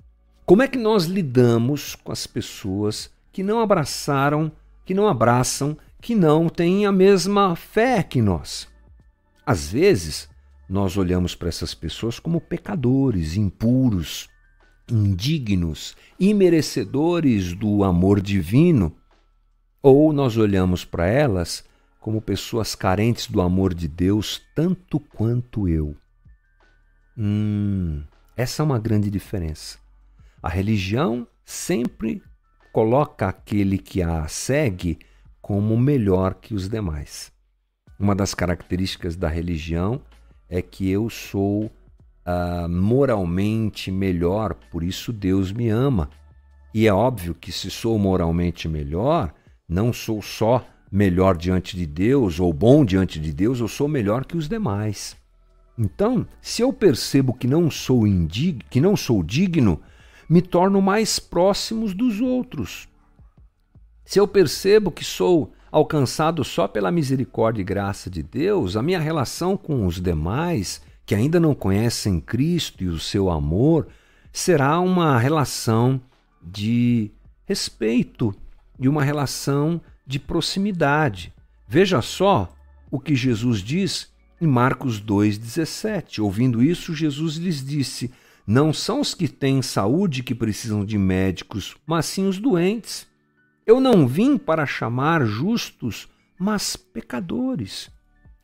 Como 0.45 0.61
é 0.61 0.67
que 0.67 0.77
nós 0.77 1.05
lidamos 1.05 1.95
com 1.95 2.11
as 2.11 2.25
pessoas 2.25 3.11
que 3.31 3.43
não 3.43 3.59
abraçaram, 3.59 4.49
que 4.85 4.93
não 4.93 5.07
abraçam, 5.07 5.77
que 6.01 6.15
não 6.15 6.47
têm 6.47 6.85
a 6.85 6.91
mesma 6.91 7.55
fé 7.55 8.01
que 8.01 8.21
nós? 8.21 8.70
Às 9.51 9.69
vezes, 9.69 10.29
nós 10.69 10.95
olhamos 10.95 11.35
para 11.35 11.49
essas 11.49 11.73
pessoas 11.73 12.17
como 12.17 12.39
pecadores, 12.39 13.35
impuros, 13.35 14.29
indignos, 14.89 15.93
imerecedores 16.17 17.53
do 17.53 17.83
amor 17.83 18.21
divino, 18.21 18.95
ou 19.83 20.13
nós 20.13 20.37
olhamos 20.37 20.85
para 20.85 21.05
elas 21.05 21.65
como 21.99 22.21
pessoas 22.21 22.75
carentes 22.75 23.27
do 23.27 23.41
amor 23.41 23.73
de 23.73 23.89
Deus 23.89 24.41
tanto 24.55 25.01
quanto 25.01 25.67
eu. 25.67 25.97
Hum, 27.17 28.03
essa 28.37 28.63
é 28.63 28.65
uma 28.65 28.79
grande 28.79 29.09
diferença. 29.09 29.77
A 30.41 30.47
religião 30.47 31.27
sempre 31.43 32.23
coloca 32.71 33.27
aquele 33.27 33.77
que 33.77 34.01
a 34.01 34.25
segue 34.29 34.97
como 35.41 35.77
melhor 35.77 36.35
que 36.35 36.53
os 36.53 36.69
demais. 36.69 37.33
Uma 38.01 38.15
das 38.15 38.33
características 38.33 39.15
da 39.15 39.27
religião 39.27 40.01
é 40.49 40.59
que 40.59 40.89
eu 40.89 41.07
sou 41.07 41.65
uh, 41.65 42.67
moralmente 42.67 43.91
melhor, 43.91 44.55
por 44.71 44.81
isso 44.81 45.13
Deus 45.13 45.51
me 45.51 45.69
ama. 45.69 46.09
E 46.73 46.87
é 46.87 46.91
óbvio 46.91 47.35
que 47.35 47.51
se 47.51 47.69
sou 47.69 47.99
moralmente 47.99 48.67
melhor, 48.67 49.31
não 49.69 49.93
sou 49.93 50.19
só 50.19 50.65
melhor 50.91 51.37
diante 51.37 51.77
de 51.77 51.85
Deus 51.85 52.39
ou 52.39 52.51
bom 52.51 52.83
diante 52.83 53.19
de 53.19 53.31
Deus, 53.31 53.59
eu 53.59 53.67
sou 53.67 53.87
melhor 53.87 54.25
que 54.25 54.35
os 54.35 54.49
demais. 54.49 55.15
Então, 55.77 56.25
se 56.41 56.63
eu 56.63 56.73
percebo 56.73 57.35
que 57.35 57.45
não 57.45 57.69
sou 57.69 58.07
indig 58.07 58.65
que 58.67 58.81
não 58.81 58.97
sou 58.97 59.21
digno, 59.21 59.79
me 60.27 60.41
torno 60.41 60.81
mais 60.81 61.19
próximos 61.19 61.93
dos 61.93 62.19
outros. 62.19 62.89
Se 64.03 64.19
eu 64.19 64.27
percebo 64.27 64.89
que 64.89 65.05
sou 65.05 65.53
alcançado 65.71 66.43
só 66.43 66.67
pela 66.67 66.91
misericórdia 66.91 67.61
e 67.61 67.65
graça 67.65 68.09
de 68.09 68.21
Deus, 68.21 68.75
a 68.75 68.81
minha 68.81 68.99
relação 68.99 69.55
com 69.55 69.85
os 69.85 70.01
demais 70.01 70.81
que 71.05 71.15
ainda 71.15 71.39
não 71.39 71.55
conhecem 71.55 72.19
Cristo 72.19 72.83
e 72.83 72.87
o 72.87 72.99
seu 72.99 73.29
amor 73.29 73.87
será 74.31 74.79
uma 74.79 75.17
relação 75.17 76.01
de 76.41 77.11
respeito 77.45 78.33
e 78.79 78.89
uma 78.89 79.03
relação 79.03 79.79
de 80.05 80.19
proximidade. 80.19 81.33
Veja 81.67 82.01
só 82.01 82.53
o 82.89 82.99
que 82.99 83.15
Jesus 83.15 83.59
diz 83.59 84.09
em 84.39 84.47
Marcos 84.47 85.01
2,17. 85.01 86.21
Ouvindo 86.21 86.61
isso, 86.61 86.93
Jesus 86.93 87.35
lhes 87.35 87.63
disse: 87.65 88.11
não 88.45 88.73
são 88.73 88.99
os 88.99 89.13
que 89.13 89.27
têm 89.27 89.61
saúde 89.61 90.23
que 90.23 90.33
precisam 90.33 90.83
de 90.83 90.97
médicos, 90.97 91.75
mas 91.85 92.05
sim 92.05 92.27
os 92.27 92.39
doentes. 92.39 93.07
Eu 93.65 93.79
não 93.79 94.07
vim 94.07 94.37
para 94.37 94.65
chamar 94.65 95.25
justos, 95.25 96.07
mas 96.37 96.75
pecadores. 96.75 97.89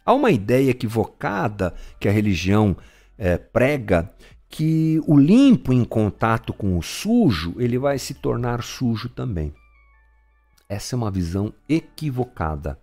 Há 0.05 0.13
uma 0.13 0.31
ideia 0.31 0.71
equivocada 0.71 1.73
que 1.99 2.07
a 2.07 2.11
religião 2.11 2.77
é, 3.17 3.37
prega 3.37 4.11
que 4.49 5.01
o 5.05 5.17
limpo 5.17 5.73
em 5.73 5.83
contato 5.83 6.53
com 6.53 6.77
o 6.77 6.83
sujo, 6.83 7.55
ele 7.57 7.77
vai 7.77 7.99
se 7.99 8.13
tornar 8.13 8.63
sujo 8.63 9.09
também. 9.09 9.53
Essa 10.69 10.95
é 10.95 10.97
uma 10.97 11.11
visão 11.11 11.53
equivocada. 11.67 12.79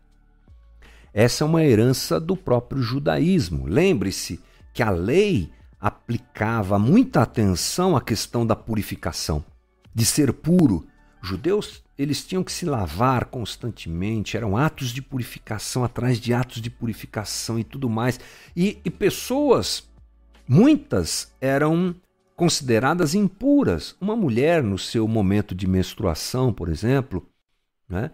Essa 1.12 1.45
é 1.45 1.47
uma 1.47 1.64
herança 1.64 2.19
do 2.21 2.37
próprio 2.37 2.83
judaísmo. 2.83 3.67
Lembre-se 3.67 4.41
que 4.73 4.83
a 4.83 4.91
lei 4.91 5.50
aplicava 5.81 6.79
muita 6.79 7.23
atenção 7.23 7.97
à 7.97 8.00
questão 8.00 8.47
da 8.47 8.57
purificação, 8.57 9.45
de 9.95 10.05
ser 10.05 10.33
puro. 10.33 10.87
Judeus, 11.25 11.83
eles 11.97 12.25
tinham 12.25 12.45
que 12.45 12.52
se 12.52 12.66
lavar 12.66 13.26
constantemente, 13.26 14.37
eram 14.37 14.57
atos 14.57 14.90
de 14.90 15.00
purificação 15.00 15.83
atrás 15.83 16.21
de 16.21 16.35
atos 16.35 16.61
de 16.61 16.69
purificação 16.69 17.59
e 17.59 17.64
tudo 17.64 17.88
mais. 17.88 18.21
E, 18.54 18.78
e 18.85 18.90
pessoas, 18.90 19.88
muitas 20.47 21.33
eram 21.40 21.95
consideradas 22.37 23.14
impuras. 23.14 23.97
Uma 24.00 24.14
mulher, 24.14 24.62
no 24.62 24.78
seu 24.78 25.09
momento 25.09 25.54
de 25.54 25.66
menstruação, 25.66 26.52
por 26.52 26.69
exemplo, 26.69 27.26
né, 27.88 28.11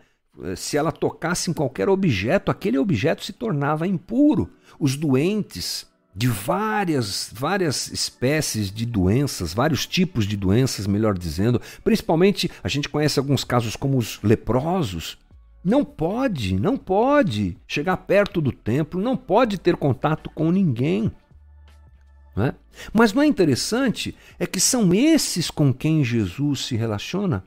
se 0.56 0.76
ela 0.76 0.92
tocasse 0.92 1.50
em 1.50 1.54
qualquer 1.54 1.88
objeto, 1.88 2.50
aquele 2.50 2.78
objeto 2.78 3.24
se 3.24 3.32
tornava 3.32 3.86
impuro. 3.86 4.50
Os 4.78 4.96
doentes, 4.96 5.89
de 6.20 6.28
várias, 6.28 7.30
várias 7.32 7.90
espécies 7.90 8.70
de 8.70 8.84
doenças, 8.84 9.54
vários 9.54 9.86
tipos 9.86 10.26
de 10.26 10.36
doenças, 10.36 10.86
melhor 10.86 11.16
dizendo. 11.16 11.62
Principalmente, 11.82 12.50
a 12.62 12.68
gente 12.68 12.90
conhece 12.90 13.18
alguns 13.18 13.42
casos 13.42 13.74
como 13.74 13.96
os 13.96 14.20
leprosos. 14.22 15.16
Não 15.64 15.82
pode, 15.82 16.60
não 16.60 16.76
pode 16.76 17.56
chegar 17.66 17.96
perto 17.96 18.38
do 18.38 18.52
templo, 18.52 19.00
não 19.00 19.16
pode 19.16 19.56
ter 19.56 19.76
contato 19.76 20.28
com 20.28 20.50
ninguém. 20.50 21.10
Não 22.36 22.44
é? 22.44 22.54
Mas 22.92 23.14
não 23.14 23.22
é 23.22 23.26
interessante 23.26 24.14
é 24.38 24.46
que 24.46 24.60
são 24.60 24.92
esses 24.92 25.50
com 25.50 25.72
quem 25.72 26.04
Jesus 26.04 26.66
se 26.66 26.76
relaciona. 26.76 27.42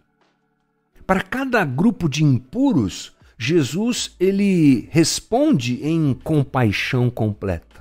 Para 1.05 1.21
cada 1.21 1.63
grupo 1.63 2.09
de 2.09 2.23
impuros, 2.23 3.13
Jesus 3.37 4.15
ele 4.19 4.89
responde 4.89 5.79
em 5.85 6.15
compaixão 6.23 7.11
completa. 7.11 7.72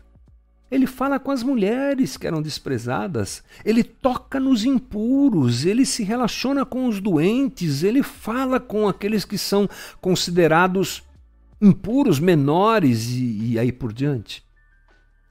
Ele 0.73 0.87
fala 0.87 1.21
com 1.21 1.31
as 1.31 1.43
mulheres 1.43 2.17
que 2.17 2.27
eram 2.27 2.41
desprezadas, 2.41 3.45
ele 3.63 3.85
toca 3.85 4.41
nos 4.41 4.65
impuros, 4.65 5.67
ele 5.67 5.85
se 5.85 6.03
relaciona 6.03 6.65
com 6.65 6.89
os 6.89 6.99
doentes, 6.99 7.83
ele 7.83 8.03
fala 8.03 8.59
com 8.59 8.89
aqueles 8.89 9.23
que 9.27 9.37
são 9.37 9.69
considerados 10.01 11.03
impuros, 11.61 12.19
menores 12.19 13.11
e, 13.11 13.53
e 13.53 13.59
aí 13.59 13.71
por 13.71 13.93
diante. 13.93 14.43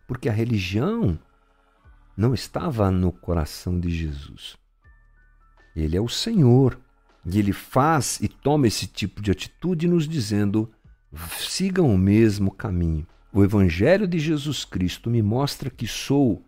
Porque 0.07 0.29
a 0.29 0.31
religião 0.31 1.17
não 2.15 2.35
estava 2.35 2.91
no 2.91 3.11
coração 3.11 3.79
de 3.79 3.89
Jesus. 3.89 4.55
Ele 5.75 5.97
é 5.97 6.01
o 6.01 6.07
Senhor. 6.07 6.79
E 7.25 7.39
ele 7.39 7.51
faz 7.51 8.19
e 8.21 8.27
toma 8.27 8.67
esse 8.67 8.85
tipo 8.85 9.23
de 9.23 9.31
atitude 9.31 9.87
nos 9.87 10.07
dizendo: 10.07 10.71
sigam 11.39 11.91
o 11.91 11.97
mesmo 11.97 12.51
caminho. 12.51 13.07
O 13.33 13.43
Evangelho 13.43 14.07
de 14.07 14.19
Jesus 14.19 14.65
Cristo 14.65 15.09
me 15.09 15.21
mostra 15.21 15.69
que 15.69 15.87
sou 15.87 16.43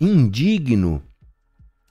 indigno, 0.00 1.00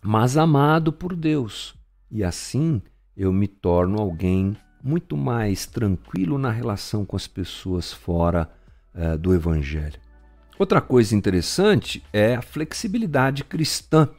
mas 0.03 0.35
amado 0.35 0.91
por 0.91 1.15
Deus. 1.15 1.75
E 2.11 2.23
assim 2.23 2.81
eu 3.15 3.31
me 3.31 3.47
torno 3.47 3.99
alguém 3.99 4.55
muito 4.83 5.15
mais 5.15 5.65
tranquilo 5.65 6.37
na 6.37 6.51
relação 6.51 7.05
com 7.05 7.15
as 7.15 7.25
pessoas 7.25 7.93
fora 7.93 8.49
uh, 8.93 9.17
do 9.17 9.33
Evangelho. 9.33 9.99
Outra 10.59 10.81
coisa 10.81 11.15
interessante 11.15 12.03
é 12.11 12.35
a 12.35 12.41
flexibilidade 12.41 13.43
cristã. 13.43 14.09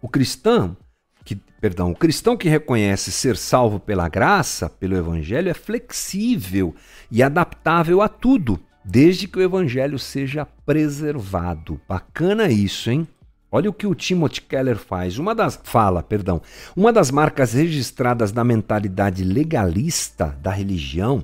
O 0.00 0.08
cristão 0.08 0.76
que, 1.24 1.36
perdão, 1.60 1.90
o 1.90 1.94
cristão 1.94 2.38
que 2.38 2.48
reconhece 2.48 3.12
ser 3.12 3.36
salvo 3.36 3.78
pela 3.78 4.08
graça, 4.08 4.70
pelo 4.70 4.96
evangelho, 4.96 5.50
é 5.50 5.54
flexível 5.54 6.74
e 7.10 7.22
adaptável 7.22 8.00
a 8.00 8.08
tudo, 8.08 8.58
desde 8.90 9.28
que 9.28 9.38
o 9.38 9.42
evangelho 9.42 9.98
seja 9.98 10.46
preservado. 10.64 11.78
Bacana 11.86 12.48
isso, 12.48 12.90
hein? 12.90 13.06
Olha 13.52 13.68
o 13.68 13.72
que 13.72 13.86
o 13.86 13.94
Timothy 13.94 14.40
Keller 14.40 14.78
faz. 14.78 15.18
Uma 15.18 15.34
das 15.34 15.60
fala, 15.62 16.02
perdão, 16.02 16.40
uma 16.74 16.90
das 16.92 17.10
marcas 17.10 17.52
registradas 17.52 18.32
da 18.32 18.42
mentalidade 18.42 19.24
legalista 19.24 20.36
da 20.42 20.50
religião, 20.50 21.22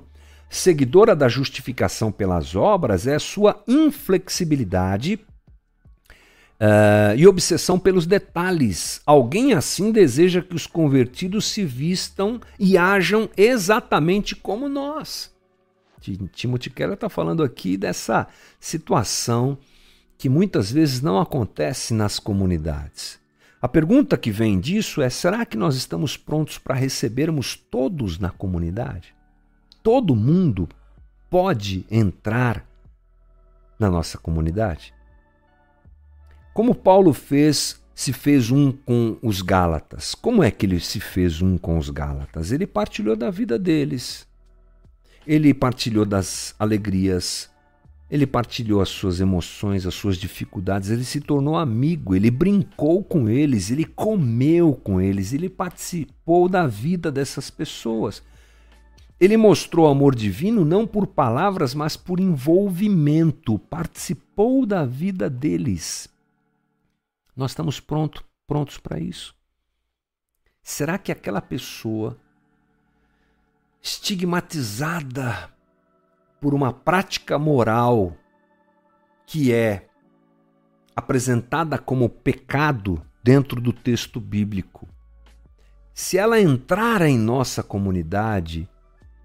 seguidora 0.48 1.16
da 1.16 1.26
justificação 1.26 2.12
pelas 2.12 2.54
obras, 2.54 3.06
é 3.06 3.18
sua 3.18 3.62
inflexibilidade 3.66 5.18
Uh, 6.54 7.18
e 7.18 7.26
obsessão 7.26 7.80
pelos 7.80 8.06
detalhes. 8.06 9.00
Alguém 9.04 9.52
assim 9.52 9.90
deseja 9.90 10.40
que 10.40 10.54
os 10.54 10.68
convertidos 10.68 11.46
se 11.46 11.64
vistam 11.64 12.40
e 12.58 12.78
ajam 12.78 13.28
exatamente 13.36 14.36
como 14.36 14.68
nós. 14.68 15.33
Timothy 16.32 16.70
Keller 16.70 16.94
está 16.94 17.08
falando 17.08 17.42
aqui 17.42 17.76
dessa 17.76 18.26
situação 18.60 19.58
que 20.18 20.28
muitas 20.28 20.70
vezes 20.70 21.00
não 21.00 21.18
acontece 21.18 21.92
nas 21.94 22.18
comunidades. 22.18 23.18
A 23.60 23.68
pergunta 23.68 24.18
que 24.18 24.30
vem 24.30 24.60
disso 24.60 25.00
é: 25.00 25.08
será 25.08 25.46
que 25.46 25.56
nós 25.56 25.74
estamos 25.74 26.16
prontos 26.16 26.58
para 26.58 26.74
recebermos 26.74 27.56
todos 27.56 28.18
na 28.18 28.30
comunidade? 28.30 29.14
Todo 29.82 30.14
mundo 30.14 30.68
pode 31.30 31.86
entrar 31.90 32.66
na 33.78 33.90
nossa 33.90 34.18
comunidade? 34.18 34.94
Como 36.52 36.74
Paulo 36.74 37.12
fez, 37.12 37.82
se 37.94 38.12
fez 38.12 38.50
um 38.50 38.70
com 38.70 39.18
os 39.22 39.42
Gálatas. 39.42 40.14
Como 40.14 40.42
é 40.42 40.50
que 40.50 40.66
ele 40.66 40.78
se 40.78 41.00
fez 41.00 41.42
um 41.42 41.58
com 41.58 41.78
os 41.78 41.90
Gálatas? 41.90 42.52
Ele 42.52 42.66
partilhou 42.66 43.16
da 43.16 43.30
vida 43.30 43.58
deles. 43.58 44.28
Ele 45.26 45.54
partilhou 45.54 46.04
das 46.04 46.54
alegrias, 46.58 47.50
ele 48.10 48.26
partilhou 48.26 48.80
as 48.80 48.90
suas 48.90 49.18
emoções, 49.20 49.86
as 49.86 49.94
suas 49.94 50.16
dificuldades, 50.16 50.90
ele 50.90 51.04
se 51.04 51.20
tornou 51.20 51.56
amigo, 51.56 52.14
ele 52.14 52.30
brincou 52.30 53.02
com 53.02 53.28
eles, 53.28 53.70
ele 53.70 53.84
comeu 53.84 54.74
com 54.74 55.00
eles, 55.00 55.32
ele 55.32 55.48
participou 55.48 56.48
da 56.48 56.66
vida 56.66 57.10
dessas 57.10 57.50
pessoas. 57.50 58.22
Ele 59.18 59.36
mostrou 59.36 59.86
amor 59.86 60.14
divino 60.14 60.64
não 60.64 60.86
por 60.86 61.06
palavras, 61.06 61.74
mas 61.74 61.96
por 61.96 62.20
envolvimento, 62.20 63.58
participou 63.58 64.66
da 64.66 64.84
vida 64.84 65.30
deles. 65.30 66.08
Nós 67.34 67.52
estamos 67.52 67.80
pronto, 67.80 68.24
prontos 68.46 68.76
para 68.76 69.00
isso? 69.00 69.34
Será 70.62 70.98
que 70.98 71.10
aquela 71.10 71.40
pessoa 71.40 72.18
estigmatizada 74.04 75.48
por 76.38 76.52
uma 76.52 76.74
prática 76.74 77.38
moral 77.38 78.14
que 79.24 79.50
é 79.50 79.86
apresentada 80.94 81.78
como 81.78 82.10
pecado 82.10 83.02
dentro 83.22 83.62
do 83.62 83.72
texto 83.72 84.20
bíblico, 84.20 84.86
se 85.94 86.18
ela 86.18 86.38
entrar 86.38 87.00
em 87.00 87.16
nossa 87.16 87.62
comunidade, 87.62 88.68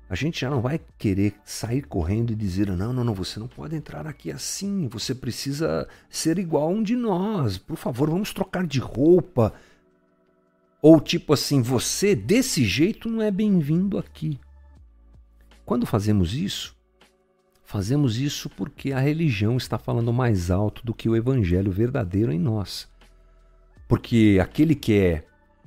a 0.10 0.16
gente 0.16 0.40
já 0.40 0.50
não 0.50 0.62
vai 0.62 0.80
querer 0.98 1.36
sair 1.44 1.82
correndo 1.82 2.32
e 2.32 2.36
dizer: 2.36 2.68
não, 2.68 2.94
não, 2.94 3.04
não, 3.04 3.14
você 3.14 3.38
não 3.38 3.50
pode 3.50 3.76
entrar 3.76 4.08
aqui 4.08 4.32
assim, 4.32 4.88
você 4.88 5.14
precisa 5.14 5.90
ser 6.10 6.40
igual 6.40 6.64
a 6.64 6.72
um 6.72 6.82
de 6.82 6.96
nós, 6.96 7.58
por 7.58 7.76
favor, 7.76 8.10
vamos 8.10 8.32
trocar 8.32 8.66
de 8.66 8.80
roupa. 8.80 9.54
Ou 10.82 11.02
tipo 11.02 11.34
assim, 11.34 11.62
você 11.62 12.16
desse 12.16 12.64
jeito 12.64 13.10
não 13.10 13.22
é 13.22 13.30
bem-vindo 13.30 13.98
aqui. 13.98 14.40
Quando 15.70 15.86
fazemos 15.86 16.34
isso, 16.34 16.76
fazemos 17.64 18.18
isso 18.18 18.50
porque 18.50 18.92
a 18.92 19.00
religião 19.00 19.56
está 19.56 19.78
falando 19.78 20.12
mais 20.12 20.50
alto 20.50 20.84
do 20.84 20.96
que 20.96 21.08
o 21.08 21.16
evangelho 21.16 21.72
verdadeiro 21.72 22.32
em 22.32 22.40
nós. 22.40 22.90
Porque 23.88 24.40
aquele 24.42 24.74
que 24.74 24.98
é 24.98 25.24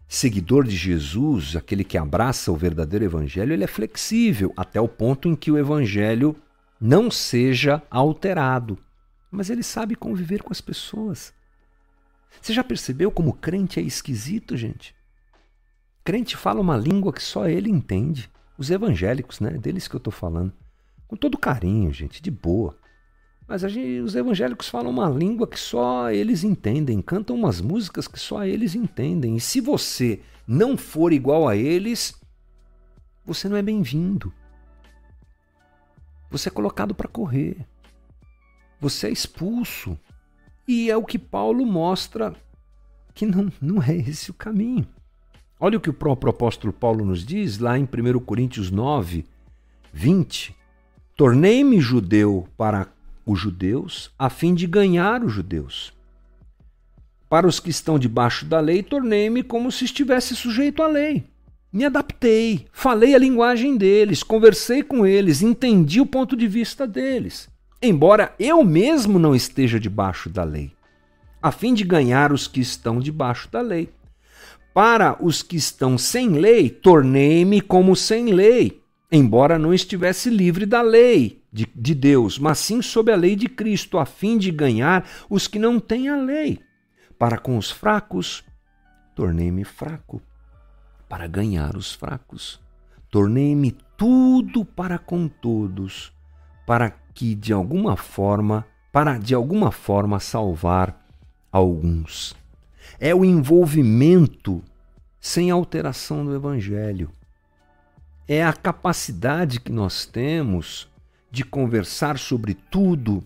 seguidor 0.08 0.64
de 0.66 0.74
Jesus, 0.74 1.54
aquele 1.54 1.84
que 1.84 1.96
abraça 1.96 2.50
o 2.50 2.56
verdadeiro 2.56 3.04
evangelho, 3.04 3.52
ele 3.52 3.62
é 3.62 3.68
flexível 3.68 4.52
até 4.56 4.80
o 4.80 4.88
ponto 4.88 5.28
em 5.28 5.36
que 5.36 5.52
o 5.52 5.56
evangelho 5.56 6.34
não 6.80 7.08
seja 7.08 7.80
alterado. 7.88 8.76
Mas 9.30 9.50
ele 9.50 9.62
sabe 9.62 9.94
conviver 9.94 10.42
com 10.42 10.52
as 10.52 10.60
pessoas. 10.60 11.32
Você 12.40 12.52
já 12.52 12.64
percebeu 12.64 13.12
como 13.12 13.34
crente 13.34 13.78
é 13.78 13.82
esquisito, 13.84 14.56
gente? 14.56 14.96
Crente 16.02 16.36
fala 16.36 16.60
uma 16.60 16.76
língua 16.76 17.12
que 17.12 17.22
só 17.22 17.46
ele 17.46 17.70
entende. 17.70 18.28
Os 18.56 18.70
evangélicos, 18.70 19.40
né? 19.40 19.50
Deles 19.50 19.88
que 19.88 19.94
eu 19.94 19.98
estou 19.98 20.12
falando. 20.12 20.52
Com 21.06 21.16
todo 21.16 21.38
carinho, 21.38 21.92
gente, 21.92 22.22
de 22.22 22.30
boa. 22.30 22.76
Mas 23.46 23.62
gente, 23.62 24.00
os 24.00 24.14
evangélicos 24.14 24.68
falam 24.68 24.90
uma 24.90 25.08
língua 25.08 25.46
que 25.46 25.58
só 25.58 26.10
eles 26.10 26.44
entendem, 26.44 27.02
cantam 27.02 27.36
umas 27.36 27.60
músicas 27.60 28.08
que 28.08 28.18
só 28.18 28.44
eles 28.44 28.74
entendem. 28.74 29.36
E 29.36 29.40
se 29.40 29.60
você 29.60 30.20
não 30.46 30.76
for 30.76 31.12
igual 31.12 31.48
a 31.48 31.56
eles, 31.56 32.14
você 33.24 33.48
não 33.48 33.56
é 33.56 33.62
bem-vindo. 33.62 34.32
Você 36.30 36.48
é 36.48 36.52
colocado 36.52 36.94
para 36.94 37.08
correr. 37.08 37.66
Você 38.80 39.08
é 39.08 39.10
expulso. 39.10 39.98
E 40.66 40.90
é 40.90 40.96
o 40.96 41.04
que 41.04 41.18
Paulo 41.18 41.66
mostra 41.66 42.34
que 43.14 43.26
não, 43.26 43.52
não 43.60 43.82
é 43.82 43.94
esse 43.94 44.30
o 44.30 44.34
caminho. 44.34 44.88
Olha 45.64 45.78
o 45.78 45.80
que 45.80 45.90
o 45.90 45.94
próprio 45.94 46.30
apóstolo 46.30 46.72
Paulo 46.72 47.04
nos 47.04 47.24
diz 47.24 47.60
lá 47.60 47.78
em 47.78 47.84
1 47.84 48.18
Coríntios 48.18 48.68
9, 48.68 49.24
20. 49.92 50.56
Tornei-me 51.16 51.78
judeu 51.78 52.48
para 52.56 52.88
os 53.24 53.38
judeus, 53.38 54.10
a 54.18 54.28
fim 54.28 54.56
de 54.56 54.66
ganhar 54.66 55.22
os 55.22 55.32
judeus. 55.32 55.92
Para 57.28 57.46
os 57.46 57.60
que 57.60 57.70
estão 57.70 57.96
debaixo 57.96 58.44
da 58.44 58.58
lei, 58.58 58.82
tornei-me 58.82 59.44
como 59.44 59.70
se 59.70 59.84
estivesse 59.84 60.34
sujeito 60.34 60.82
à 60.82 60.88
lei. 60.88 61.22
Me 61.72 61.84
adaptei, 61.84 62.66
falei 62.72 63.14
a 63.14 63.18
linguagem 63.18 63.76
deles, 63.76 64.24
conversei 64.24 64.82
com 64.82 65.06
eles, 65.06 65.42
entendi 65.42 66.00
o 66.00 66.06
ponto 66.06 66.36
de 66.36 66.48
vista 66.48 66.88
deles, 66.88 67.48
embora 67.80 68.34
eu 68.36 68.64
mesmo 68.64 69.16
não 69.16 69.32
esteja 69.32 69.78
debaixo 69.78 70.28
da 70.28 70.42
lei, 70.42 70.72
a 71.40 71.52
fim 71.52 71.72
de 71.72 71.84
ganhar 71.84 72.32
os 72.32 72.48
que 72.48 72.60
estão 72.60 72.98
debaixo 72.98 73.48
da 73.48 73.60
lei. 73.60 73.88
Para 74.74 75.22
os 75.22 75.42
que 75.42 75.56
estão 75.56 75.98
sem 75.98 76.30
lei, 76.30 76.70
tornei-me 76.70 77.60
como 77.60 77.94
sem 77.94 78.32
lei, 78.32 78.82
embora 79.10 79.58
não 79.58 79.74
estivesse 79.74 80.30
livre 80.30 80.64
da 80.64 80.80
lei, 80.80 81.42
de, 81.52 81.66
de 81.74 81.94
Deus, 81.94 82.38
mas 82.38 82.58
sim 82.58 82.80
sob 82.80 83.12
a 83.12 83.16
lei 83.16 83.36
de 83.36 83.48
Cristo, 83.48 83.98
a 83.98 84.06
fim 84.06 84.38
de 84.38 84.50
ganhar 84.50 85.06
os 85.28 85.46
que 85.46 85.58
não 85.58 85.78
têm 85.78 86.08
a 86.08 86.16
lei. 86.16 86.58
Para 87.18 87.36
com 87.36 87.58
os 87.58 87.70
fracos, 87.70 88.42
tornei-me 89.14 89.62
fraco, 89.62 90.22
para 91.06 91.26
ganhar 91.26 91.76
os 91.76 91.92
fracos. 91.92 92.58
Tornei-me 93.10 93.76
tudo 93.98 94.64
para 94.64 94.98
com 94.98 95.28
todos, 95.28 96.10
para 96.66 96.88
que 97.12 97.34
de 97.34 97.52
alguma 97.52 97.94
forma, 97.94 98.66
para 98.90 99.18
de 99.18 99.34
alguma 99.34 99.70
forma 99.70 100.18
salvar 100.18 101.06
alguns. 101.52 102.34
É 102.98 103.14
o 103.14 103.24
envolvimento 103.24 104.62
sem 105.20 105.50
alteração 105.50 106.24
do 106.24 106.34
evangelho. 106.34 107.10
É 108.26 108.42
a 108.44 108.52
capacidade 108.52 109.60
que 109.60 109.70
nós 109.70 110.04
temos 110.04 110.88
de 111.30 111.44
conversar 111.44 112.18
sobre 112.18 112.54
tudo, 112.54 113.22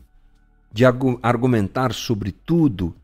de 0.73 0.85
argumentar 0.85 1.93
sobre 1.93 2.33
tudo, 2.33 2.95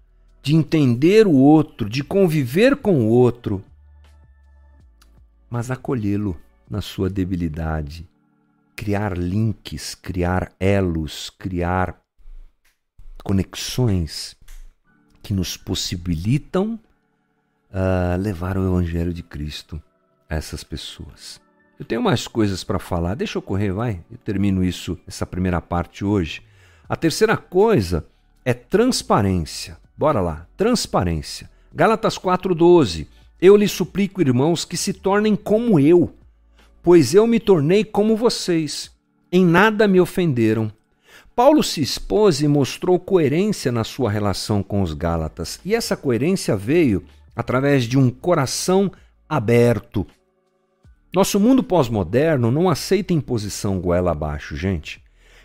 de 0.43 0.55
entender 0.55 1.27
o 1.27 1.35
outro, 1.35 1.89
de 1.89 2.05
conviver 2.05 2.77
com 2.77 3.01
o 3.01 3.09
outro, 3.09 3.65
mas 5.49 5.71
acolhê-lo 5.71 6.39
na 6.69 6.81
sua 6.81 7.09
debilidade, 7.09 8.09
criar 8.75 9.17
links, 9.17 9.95
criar 9.95 10.53
elos, 10.59 11.31
criar 11.31 12.01
conexões 13.23 14.37
que 15.23 15.33
nos 15.33 15.57
possibilitam 15.57 16.79
uh, 17.71 18.21
levar 18.21 18.59
o 18.59 18.67
Evangelho 18.67 19.13
de 19.13 19.23
Cristo 19.23 19.81
a 20.29 20.35
essas 20.35 20.65
pessoas. 20.65 21.41
Eu 21.79 21.85
tenho 21.85 22.03
mais 22.03 22.29
coisas 22.29 22.63
para 22.63 22.79
falar, 22.79 23.15
deixa 23.15 23.39
eu 23.39 23.43
correr, 23.43 23.73
vai. 23.73 24.05
Eu 24.11 24.19
termino 24.19 24.63
isso, 24.63 24.99
essa 25.07 25.27
primeira 25.27 25.61
parte 25.61 26.05
hoje. 26.05 26.43
A 26.89 26.97
terceira 26.97 27.37
coisa 27.37 28.07
é 28.45 28.53
transparência. 28.53 29.79
Bora 29.97 30.21
lá, 30.21 30.47
transparência. 30.57 31.51
Gálatas 31.75 32.19
4,12. 32.19 33.07
Eu 33.41 33.57
lhe 33.57 33.67
suplico, 33.67 34.21
irmãos, 34.21 34.65
que 34.65 34.77
se 34.77 34.93
tornem 34.93 35.35
como 35.35 35.81
eu, 35.81 36.15
pois 36.83 37.15
eu 37.15 37.27
me 37.27 37.41
tornei 37.41 37.85
como 37.85 38.17
vocês. 38.17 38.91
Em 39.31 39.45
nada 39.45 39.89
me 39.89 40.01
ofenderam. 40.01 40.71
Paulo 41.35 41.63
se 41.63 41.81
expôs 41.81 42.43
e 42.43 42.49
mostrou 42.49 42.99
coerência 42.99 43.73
na 43.73 43.85
sua 43.85 44.11
relação 44.11 44.63
com 44.63 44.83
os 44.83 44.93
Gálatas, 44.93 45.59
e 45.65 45.75
essa 45.75 45.97
coerência 45.97 46.55
veio 46.57 47.05
através 47.35 47.85
de 47.85 47.99
um 47.99 48.11
coração 48.11 48.93
aberto. 49.27 50.07
Nosso 51.15 51.41
mundo 51.41 51.63
pós-moderno 51.63 52.51
não 52.51 52.69
aceita 52.69 53.15
imposição 53.15 53.81
goela 53.81 54.13
abaixo, 54.13 54.57
gente. 54.57 55.03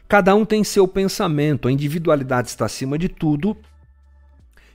Cada 0.08 0.36
um 0.36 0.46
tem 0.46 0.64
seu 0.64 0.88
pensamento, 0.88 1.68
a 1.68 1.72
individualidade 1.72 2.50
está 2.50 2.66
acima 2.66 2.98
de 2.98 3.08
tudo. 3.08 3.56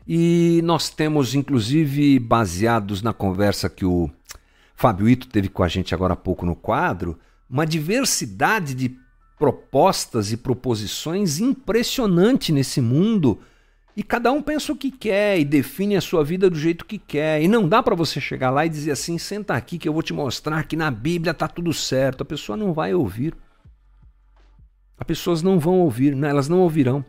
E 0.06 0.60
nós 0.64 0.90
temos, 0.90 1.34
inclusive, 1.34 2.18
baseados 2.18 3.02
na 3.02 3.12
conversa 3.12 3.68
que 3.68 3.84
o 3.84 4.10
Fábio 4.74 5.08
Ito 5.08 5.28
teve 5.28 5.48
com 5.48 5.62
a 5.62 5.68
gente 5.68 5.94
agora 5.94 6.14
há 6.14 6.16
pouco 6.16 6.44
no 6.44 6.56
quadro, 6.56 7.18
uma 7.48 7.66
diversidade 7.66 8.74
de 8.74 8.96
propostas 9.38 10.32
e 10.32 10.36
proposições 10.36 11.40
impressionante 11.40 12.52
nesse 12.52 12.80
mundo. 12.80 13.40
E 13.96 14.02
cada 14.02 14.32
um 14.32 14.40
pensa 14.40 14.72
o 14.72 14.76
que 14.76 14.90
quer 14.90 15.38
e 15.38 15.44
define 15.44 15.96
a 15.96 16.00
sua 16.00 16.24
vida 16.24 16.48
do 16.48 16.58
jeito 16.58 16.86
que 16.86 16.98
quer. 16.98 17.42
E 17.42 17.48
não 17.48 17.68
dá 17.68 17.82
para 17.82 17.94
você 17.94 18.20
chegar 18.20 18.50
lá 18.50 18.64
e 18.64 18.70
dizer 18.70 18.92
assim: 18.92 19.18
senta 19.18 19.54
aqui 19.54 19.78
que 19.78 19.88
eu 19.88 19.92
vou 19.92 20.02
te 20.02 20.12
mostrar 20.12 20.64
que 20.64 20.76
na 20.76 20.90
Bíblia 20.90 21.34
tá 21.34 21.46
tudo 21.46 21.72
certo. 21.72 22.22
A 22.22 22.24
pessoa 22.24 22.56
não 22.56 22.72
vai 22.72 22.94
ouvir. 22.94 23.34
As 24.96 25.06
pessoas 25.06 25.42
não 25.42 25.58
vão 25.58 25.80
ouvir, 25.80 26.14
né? 26.14 26.30
elas 26.30 26.48
não 26.48 26.60
ouvirão. 26.60 27.04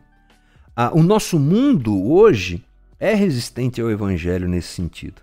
Ah, 0.76 0.92
o 0.94 1.04
nosso 1.04 1.40
mundo 1.40 2.10
hoje 2.12 2.66
é 3.00 3.14
resistente 3.14 3.80
ao 3.80 3.92
Evangelho 3.92 4.48
nesse 4.48 4.70
sentido. 4.70 5.22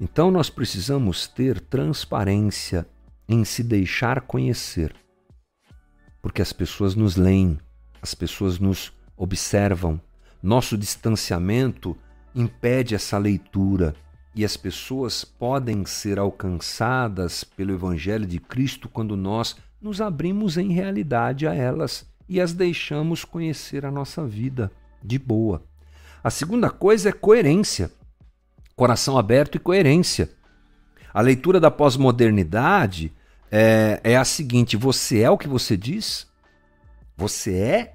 Então 0.00 0.30
nós 0.30 0.48
precisamos 0.48 1.28
ter 1.28 1.60
transparência 1.60 2.86
em 3.28 3.44
se 3.44 3.62
deixar 3.62 4.22
conhecer 4.22 4.94
porque 6.20 6.42
as 6.42 6.52
pessoas 6.52 6.94
nos 6.94 7.16
leem, 7.16 7.58
as 8.02 8.14
pessoas 8.14 8.58
nos 8.58 8.92
observam. 9.16 10.00
Nosso 10.42 10.76
distanciamento 10.76 11.96
impede 12.34 12.94
essa 12.94 13.18
leitura 13.18 13.94
e 14.34 14.44
as 14.44 14.56
pessoas 14.56 15.24
podem 15.24 15.84
ser 15.84 16.18
alcançadas 16.18 17.42
pelo 17.42 17.72
Evangelho 17.72 18.26
de 18.26 18.38
Cristo 18.38 18.88
quando 18.88 19.16
nós 19.16 19.56
nos 19.80 20.00
abrimos 20.00 20.56
em 20.56 20.72
realidade 20.72 21.46
a 21.46 21.54
elas 21.54 22.06
e 22.28 22.40
as 22.40 22.52
deixamos 22.52 23.24
conhecer 23.24 23.84
a 23.84 23.90
nossa 23.90 24.24
vida 24.26 24.70
de 25.02 25.18
boa. 25.18 25.62
A 26.22 26.30
segunda 26.30 26.70
coisa 26.70 27.08
é 27.08 27.12
coerência. 27.12 27.90
Coração 28.76 29.18
aberto 29.18 29.56
e 29.56 29.58
coerência. 29.58 30.30
A 31.12 31.20
leitura 31.20 31.58
da 31.58 31.70
pós-modernidade 31.70 33.12
é, 33.50 34.00
é 34.02 34.16
a 34.16 34.24
seguinte: 34.24 34.76
você 34.76 35.20
é 35.20 35.30
o 35.30 35.38
que 35.38 35.48
você 35.48 35.76
diz? 35.76 36.26
Você 37.16 37.54
é 37.54 37.94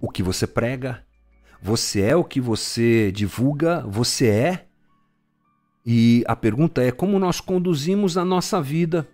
o 0.00 0.08
que 0.08 0.22
você 0.22 0.46
prega? 0.46 1.02
Você 1.60 2.02
é 2.02 2.16
o 2.16 2.24
que 2.24 2.40
você 2.40 3.10
divulga? 3.12 3.84
Você 3.86 4.28
é? 4.28 4.64
E 5.84 6.22
a 6.26 6.36
pergunta 6.36 6.82
é 6.82 6.90
como 6.90 7.18
nós 7.18 7.40
conduzimos 7.40 8.16
a 8.16 8.24
nossa 8.24 8.60
vida, 8.60 9.08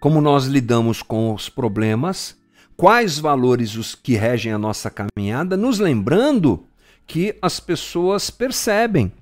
como 0.00 0.20
nós 0.20 0.46
lidamos 0.46 1.02
com 1.02 1.34
os 1.34 1.48
problemas, 1.48 2.36
quais 2.76 3.18
valores 3.18 3.76
os 3.76 3.94
que 3.94 4.14
regem 4.14 4.52
a 4.52 4.58
nossa 4.58 4.90
caminhada, 4.90 5.56
nos 5.56 5.78
lembrando 5.78 6.66
que 7.06 7.36
as 7.42 7.58
pessoas 7.58 8.30
percebem 8.30 9.12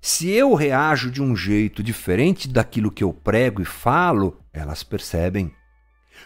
se 0.00 0.30
eu 0.30 0.54
reajo 0.54 1.10
de 1.10 1.22
um 1.22 1.36
jeito 1.36 1.82
diferente 1.82 2.48
daquilo 2.48 2.90
que 2.90 3.04
eu 3.04 3.12
prego 3.12 3.60
e 3.60 3.66
falo, 3.66 4.39
elas 4.52 4.82
percebem. 4.82 5.54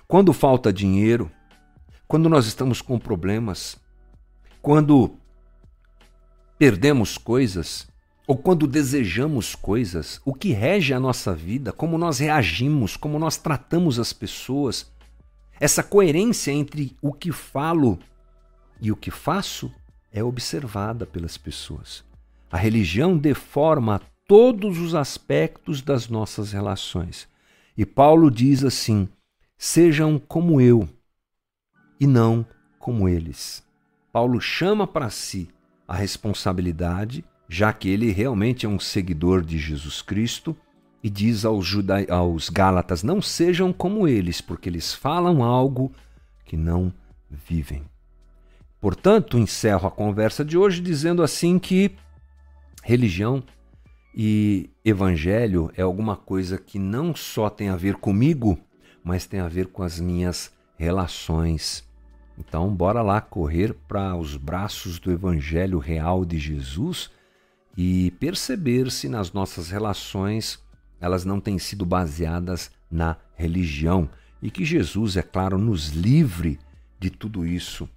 Quando 0.07 0.33
falta 0.33 0.73
dinheiro, 0.73 1.31
quando 2.07 2.29
nós 2.29 2.47
estamos 2.47 2.81
com 2.81 2.99
problemas, 2.99 3.77
quando 4.61 5.19
perdemos 6.59 7.19
coisas, 7.19 7.87
ou 8.27 8.37
quando 8.37 8.67
desejamos 8.67 9.55
coisas, 9.55 10.21
o 10.25 10.33
que 10.33 10.53
rege 10.53 10.95
a 10.95 11.01
nossa 11.01 11.35
vida, 11.35 11.73
como 11.73 11.99
nós 11.99 12.19
reagimos, 12.19 12.97
como 12.97 13.19
nós 13.19 13.37
tratamos 13.37 13.99
as 13.99 14.13
pessoas, 14.13 14.91
essa 15.61 15.83
coerência 15.83 16.51
entre 16.51 16.97
o 17.03 17.13
que 17.13 17.31
falo 17.31 17.99
e 18.81 18.91
o 18.91 18.97
que 18.97 19.11
faço 19.11 19.73
é 20.11 20.23
observada 20.23 21.05
pelas 21.05 21.37
pessoas. 21.37 22.05
A 22.51 22.57
religião 22.57 23.19
deforma 23.19 24.01
todos 24.27 24.79
os 24.79 24.95
aspectos 24.95 25.83
das 25.83 26.09
nossas 26.09 26.53
relações. 26.53 27.29
E 27.77 27.85
Paulo 27.85 28.31
diz 28.31 28.65
assim: 28.65 29.09
sejam 29.59 30.19
como 30.19 30.61
eu 30.61 30.89
e 31.99 32.07
não 32.07 32.47
como 32.79 33.09
eles. 33.09 33.65
Paulo 34.13 34.41
chama 34.41 34.87
para 34.87 35.11
si 35.11 35.49
a 35.87 35.95
responsabilidade, 35.95 37.25
já 37.49 37.73
que 37.73 37.89
ele 37.89 38.13
realmente 38.13 38.65
é 38.67 38.69
um 38.69 38.79
seguidor 38.79 39.43
de 39.43 39.59
Jesus 39.59 40.01
Cristo, 40.01 40.57
e 41.03 41.11
diz 41.11 41.45
aos, 41.45 41.67
juda... 41.67 42.05
aos 42.09 42.49
Gálatas: 42.49 43.03
não 43.03 43.21
sejam 43.21 43.73
como 43.73 44.07
eles, 44.07 44.41
porque 44.41 44.69
eles 44.69 44.95
falam 44.95 45.43
algo 45.43 45.93
que 46.45 46.57
não 46.57 46.93
vivem. 47.29 47.83
Portanto, 48.81 49.39
encerro 49.39 49.89
a 49.89 49.91
conversa 49.91 50.45
de 50.45 50.59
hoje 50.59 50.81
dizendo 50.81 51.23
assim 51.23 51.59
que 51.59 51.97
Religião 52.83 53.43
e 54.17 54.71
evangelho 54.85 55.73
é 55.77 55.83
alguma 55.83 56.17
coisa 56.17 56.57
que 56.57 56.79
não 56.79 57.17
só 57.17 57.51
tem 57.51 57.69
a 57.69 57.77
ver 57.77 57.97
comigo, 57.97 58.57
mas 59.03 59.27
tem 59.27 59.41
a 59.41 59.49
ver 59.49 59.67
com 59.67 59.83
as 59.83 59.99
minhas 59.99 60.53
relações. 60.77 61.85
Então, 62.39 62.73
bora 62.75 63.03
lá 63.03 63.21
correr 63.21 63.75
para 63.89 64.15
os 64.17 64.37
braços 64.37 64.99
do 64.99 65.11
evangelho 65.11 65.79
real 65.79 66.25
de 66.25 66.39
Jesus 66.39 67.11
e 67.77 68.13
perceber 68.13 68.91
se 68.91 69.09
nas 69.09 69.33
nossas 69.33 69.69
relações 69.71 70.63
elas 71.01 71.25
não 71.25 71.41
têm 71.41 71.59
sido 71.59 71.85
baseadas 71.85 72.71
na 72.91 73.17
religião 73.35 74.09
e 74.41 74.51
que 74.51 74.65
Jesus, 74.65 75.17
é 75.17 75.23
claro, 75.23 75.59
nos 75.59 75.89
livre 75.89 76.59
de 77.01 77.11
tudo 77.11 77.45
isso 77.45 77.89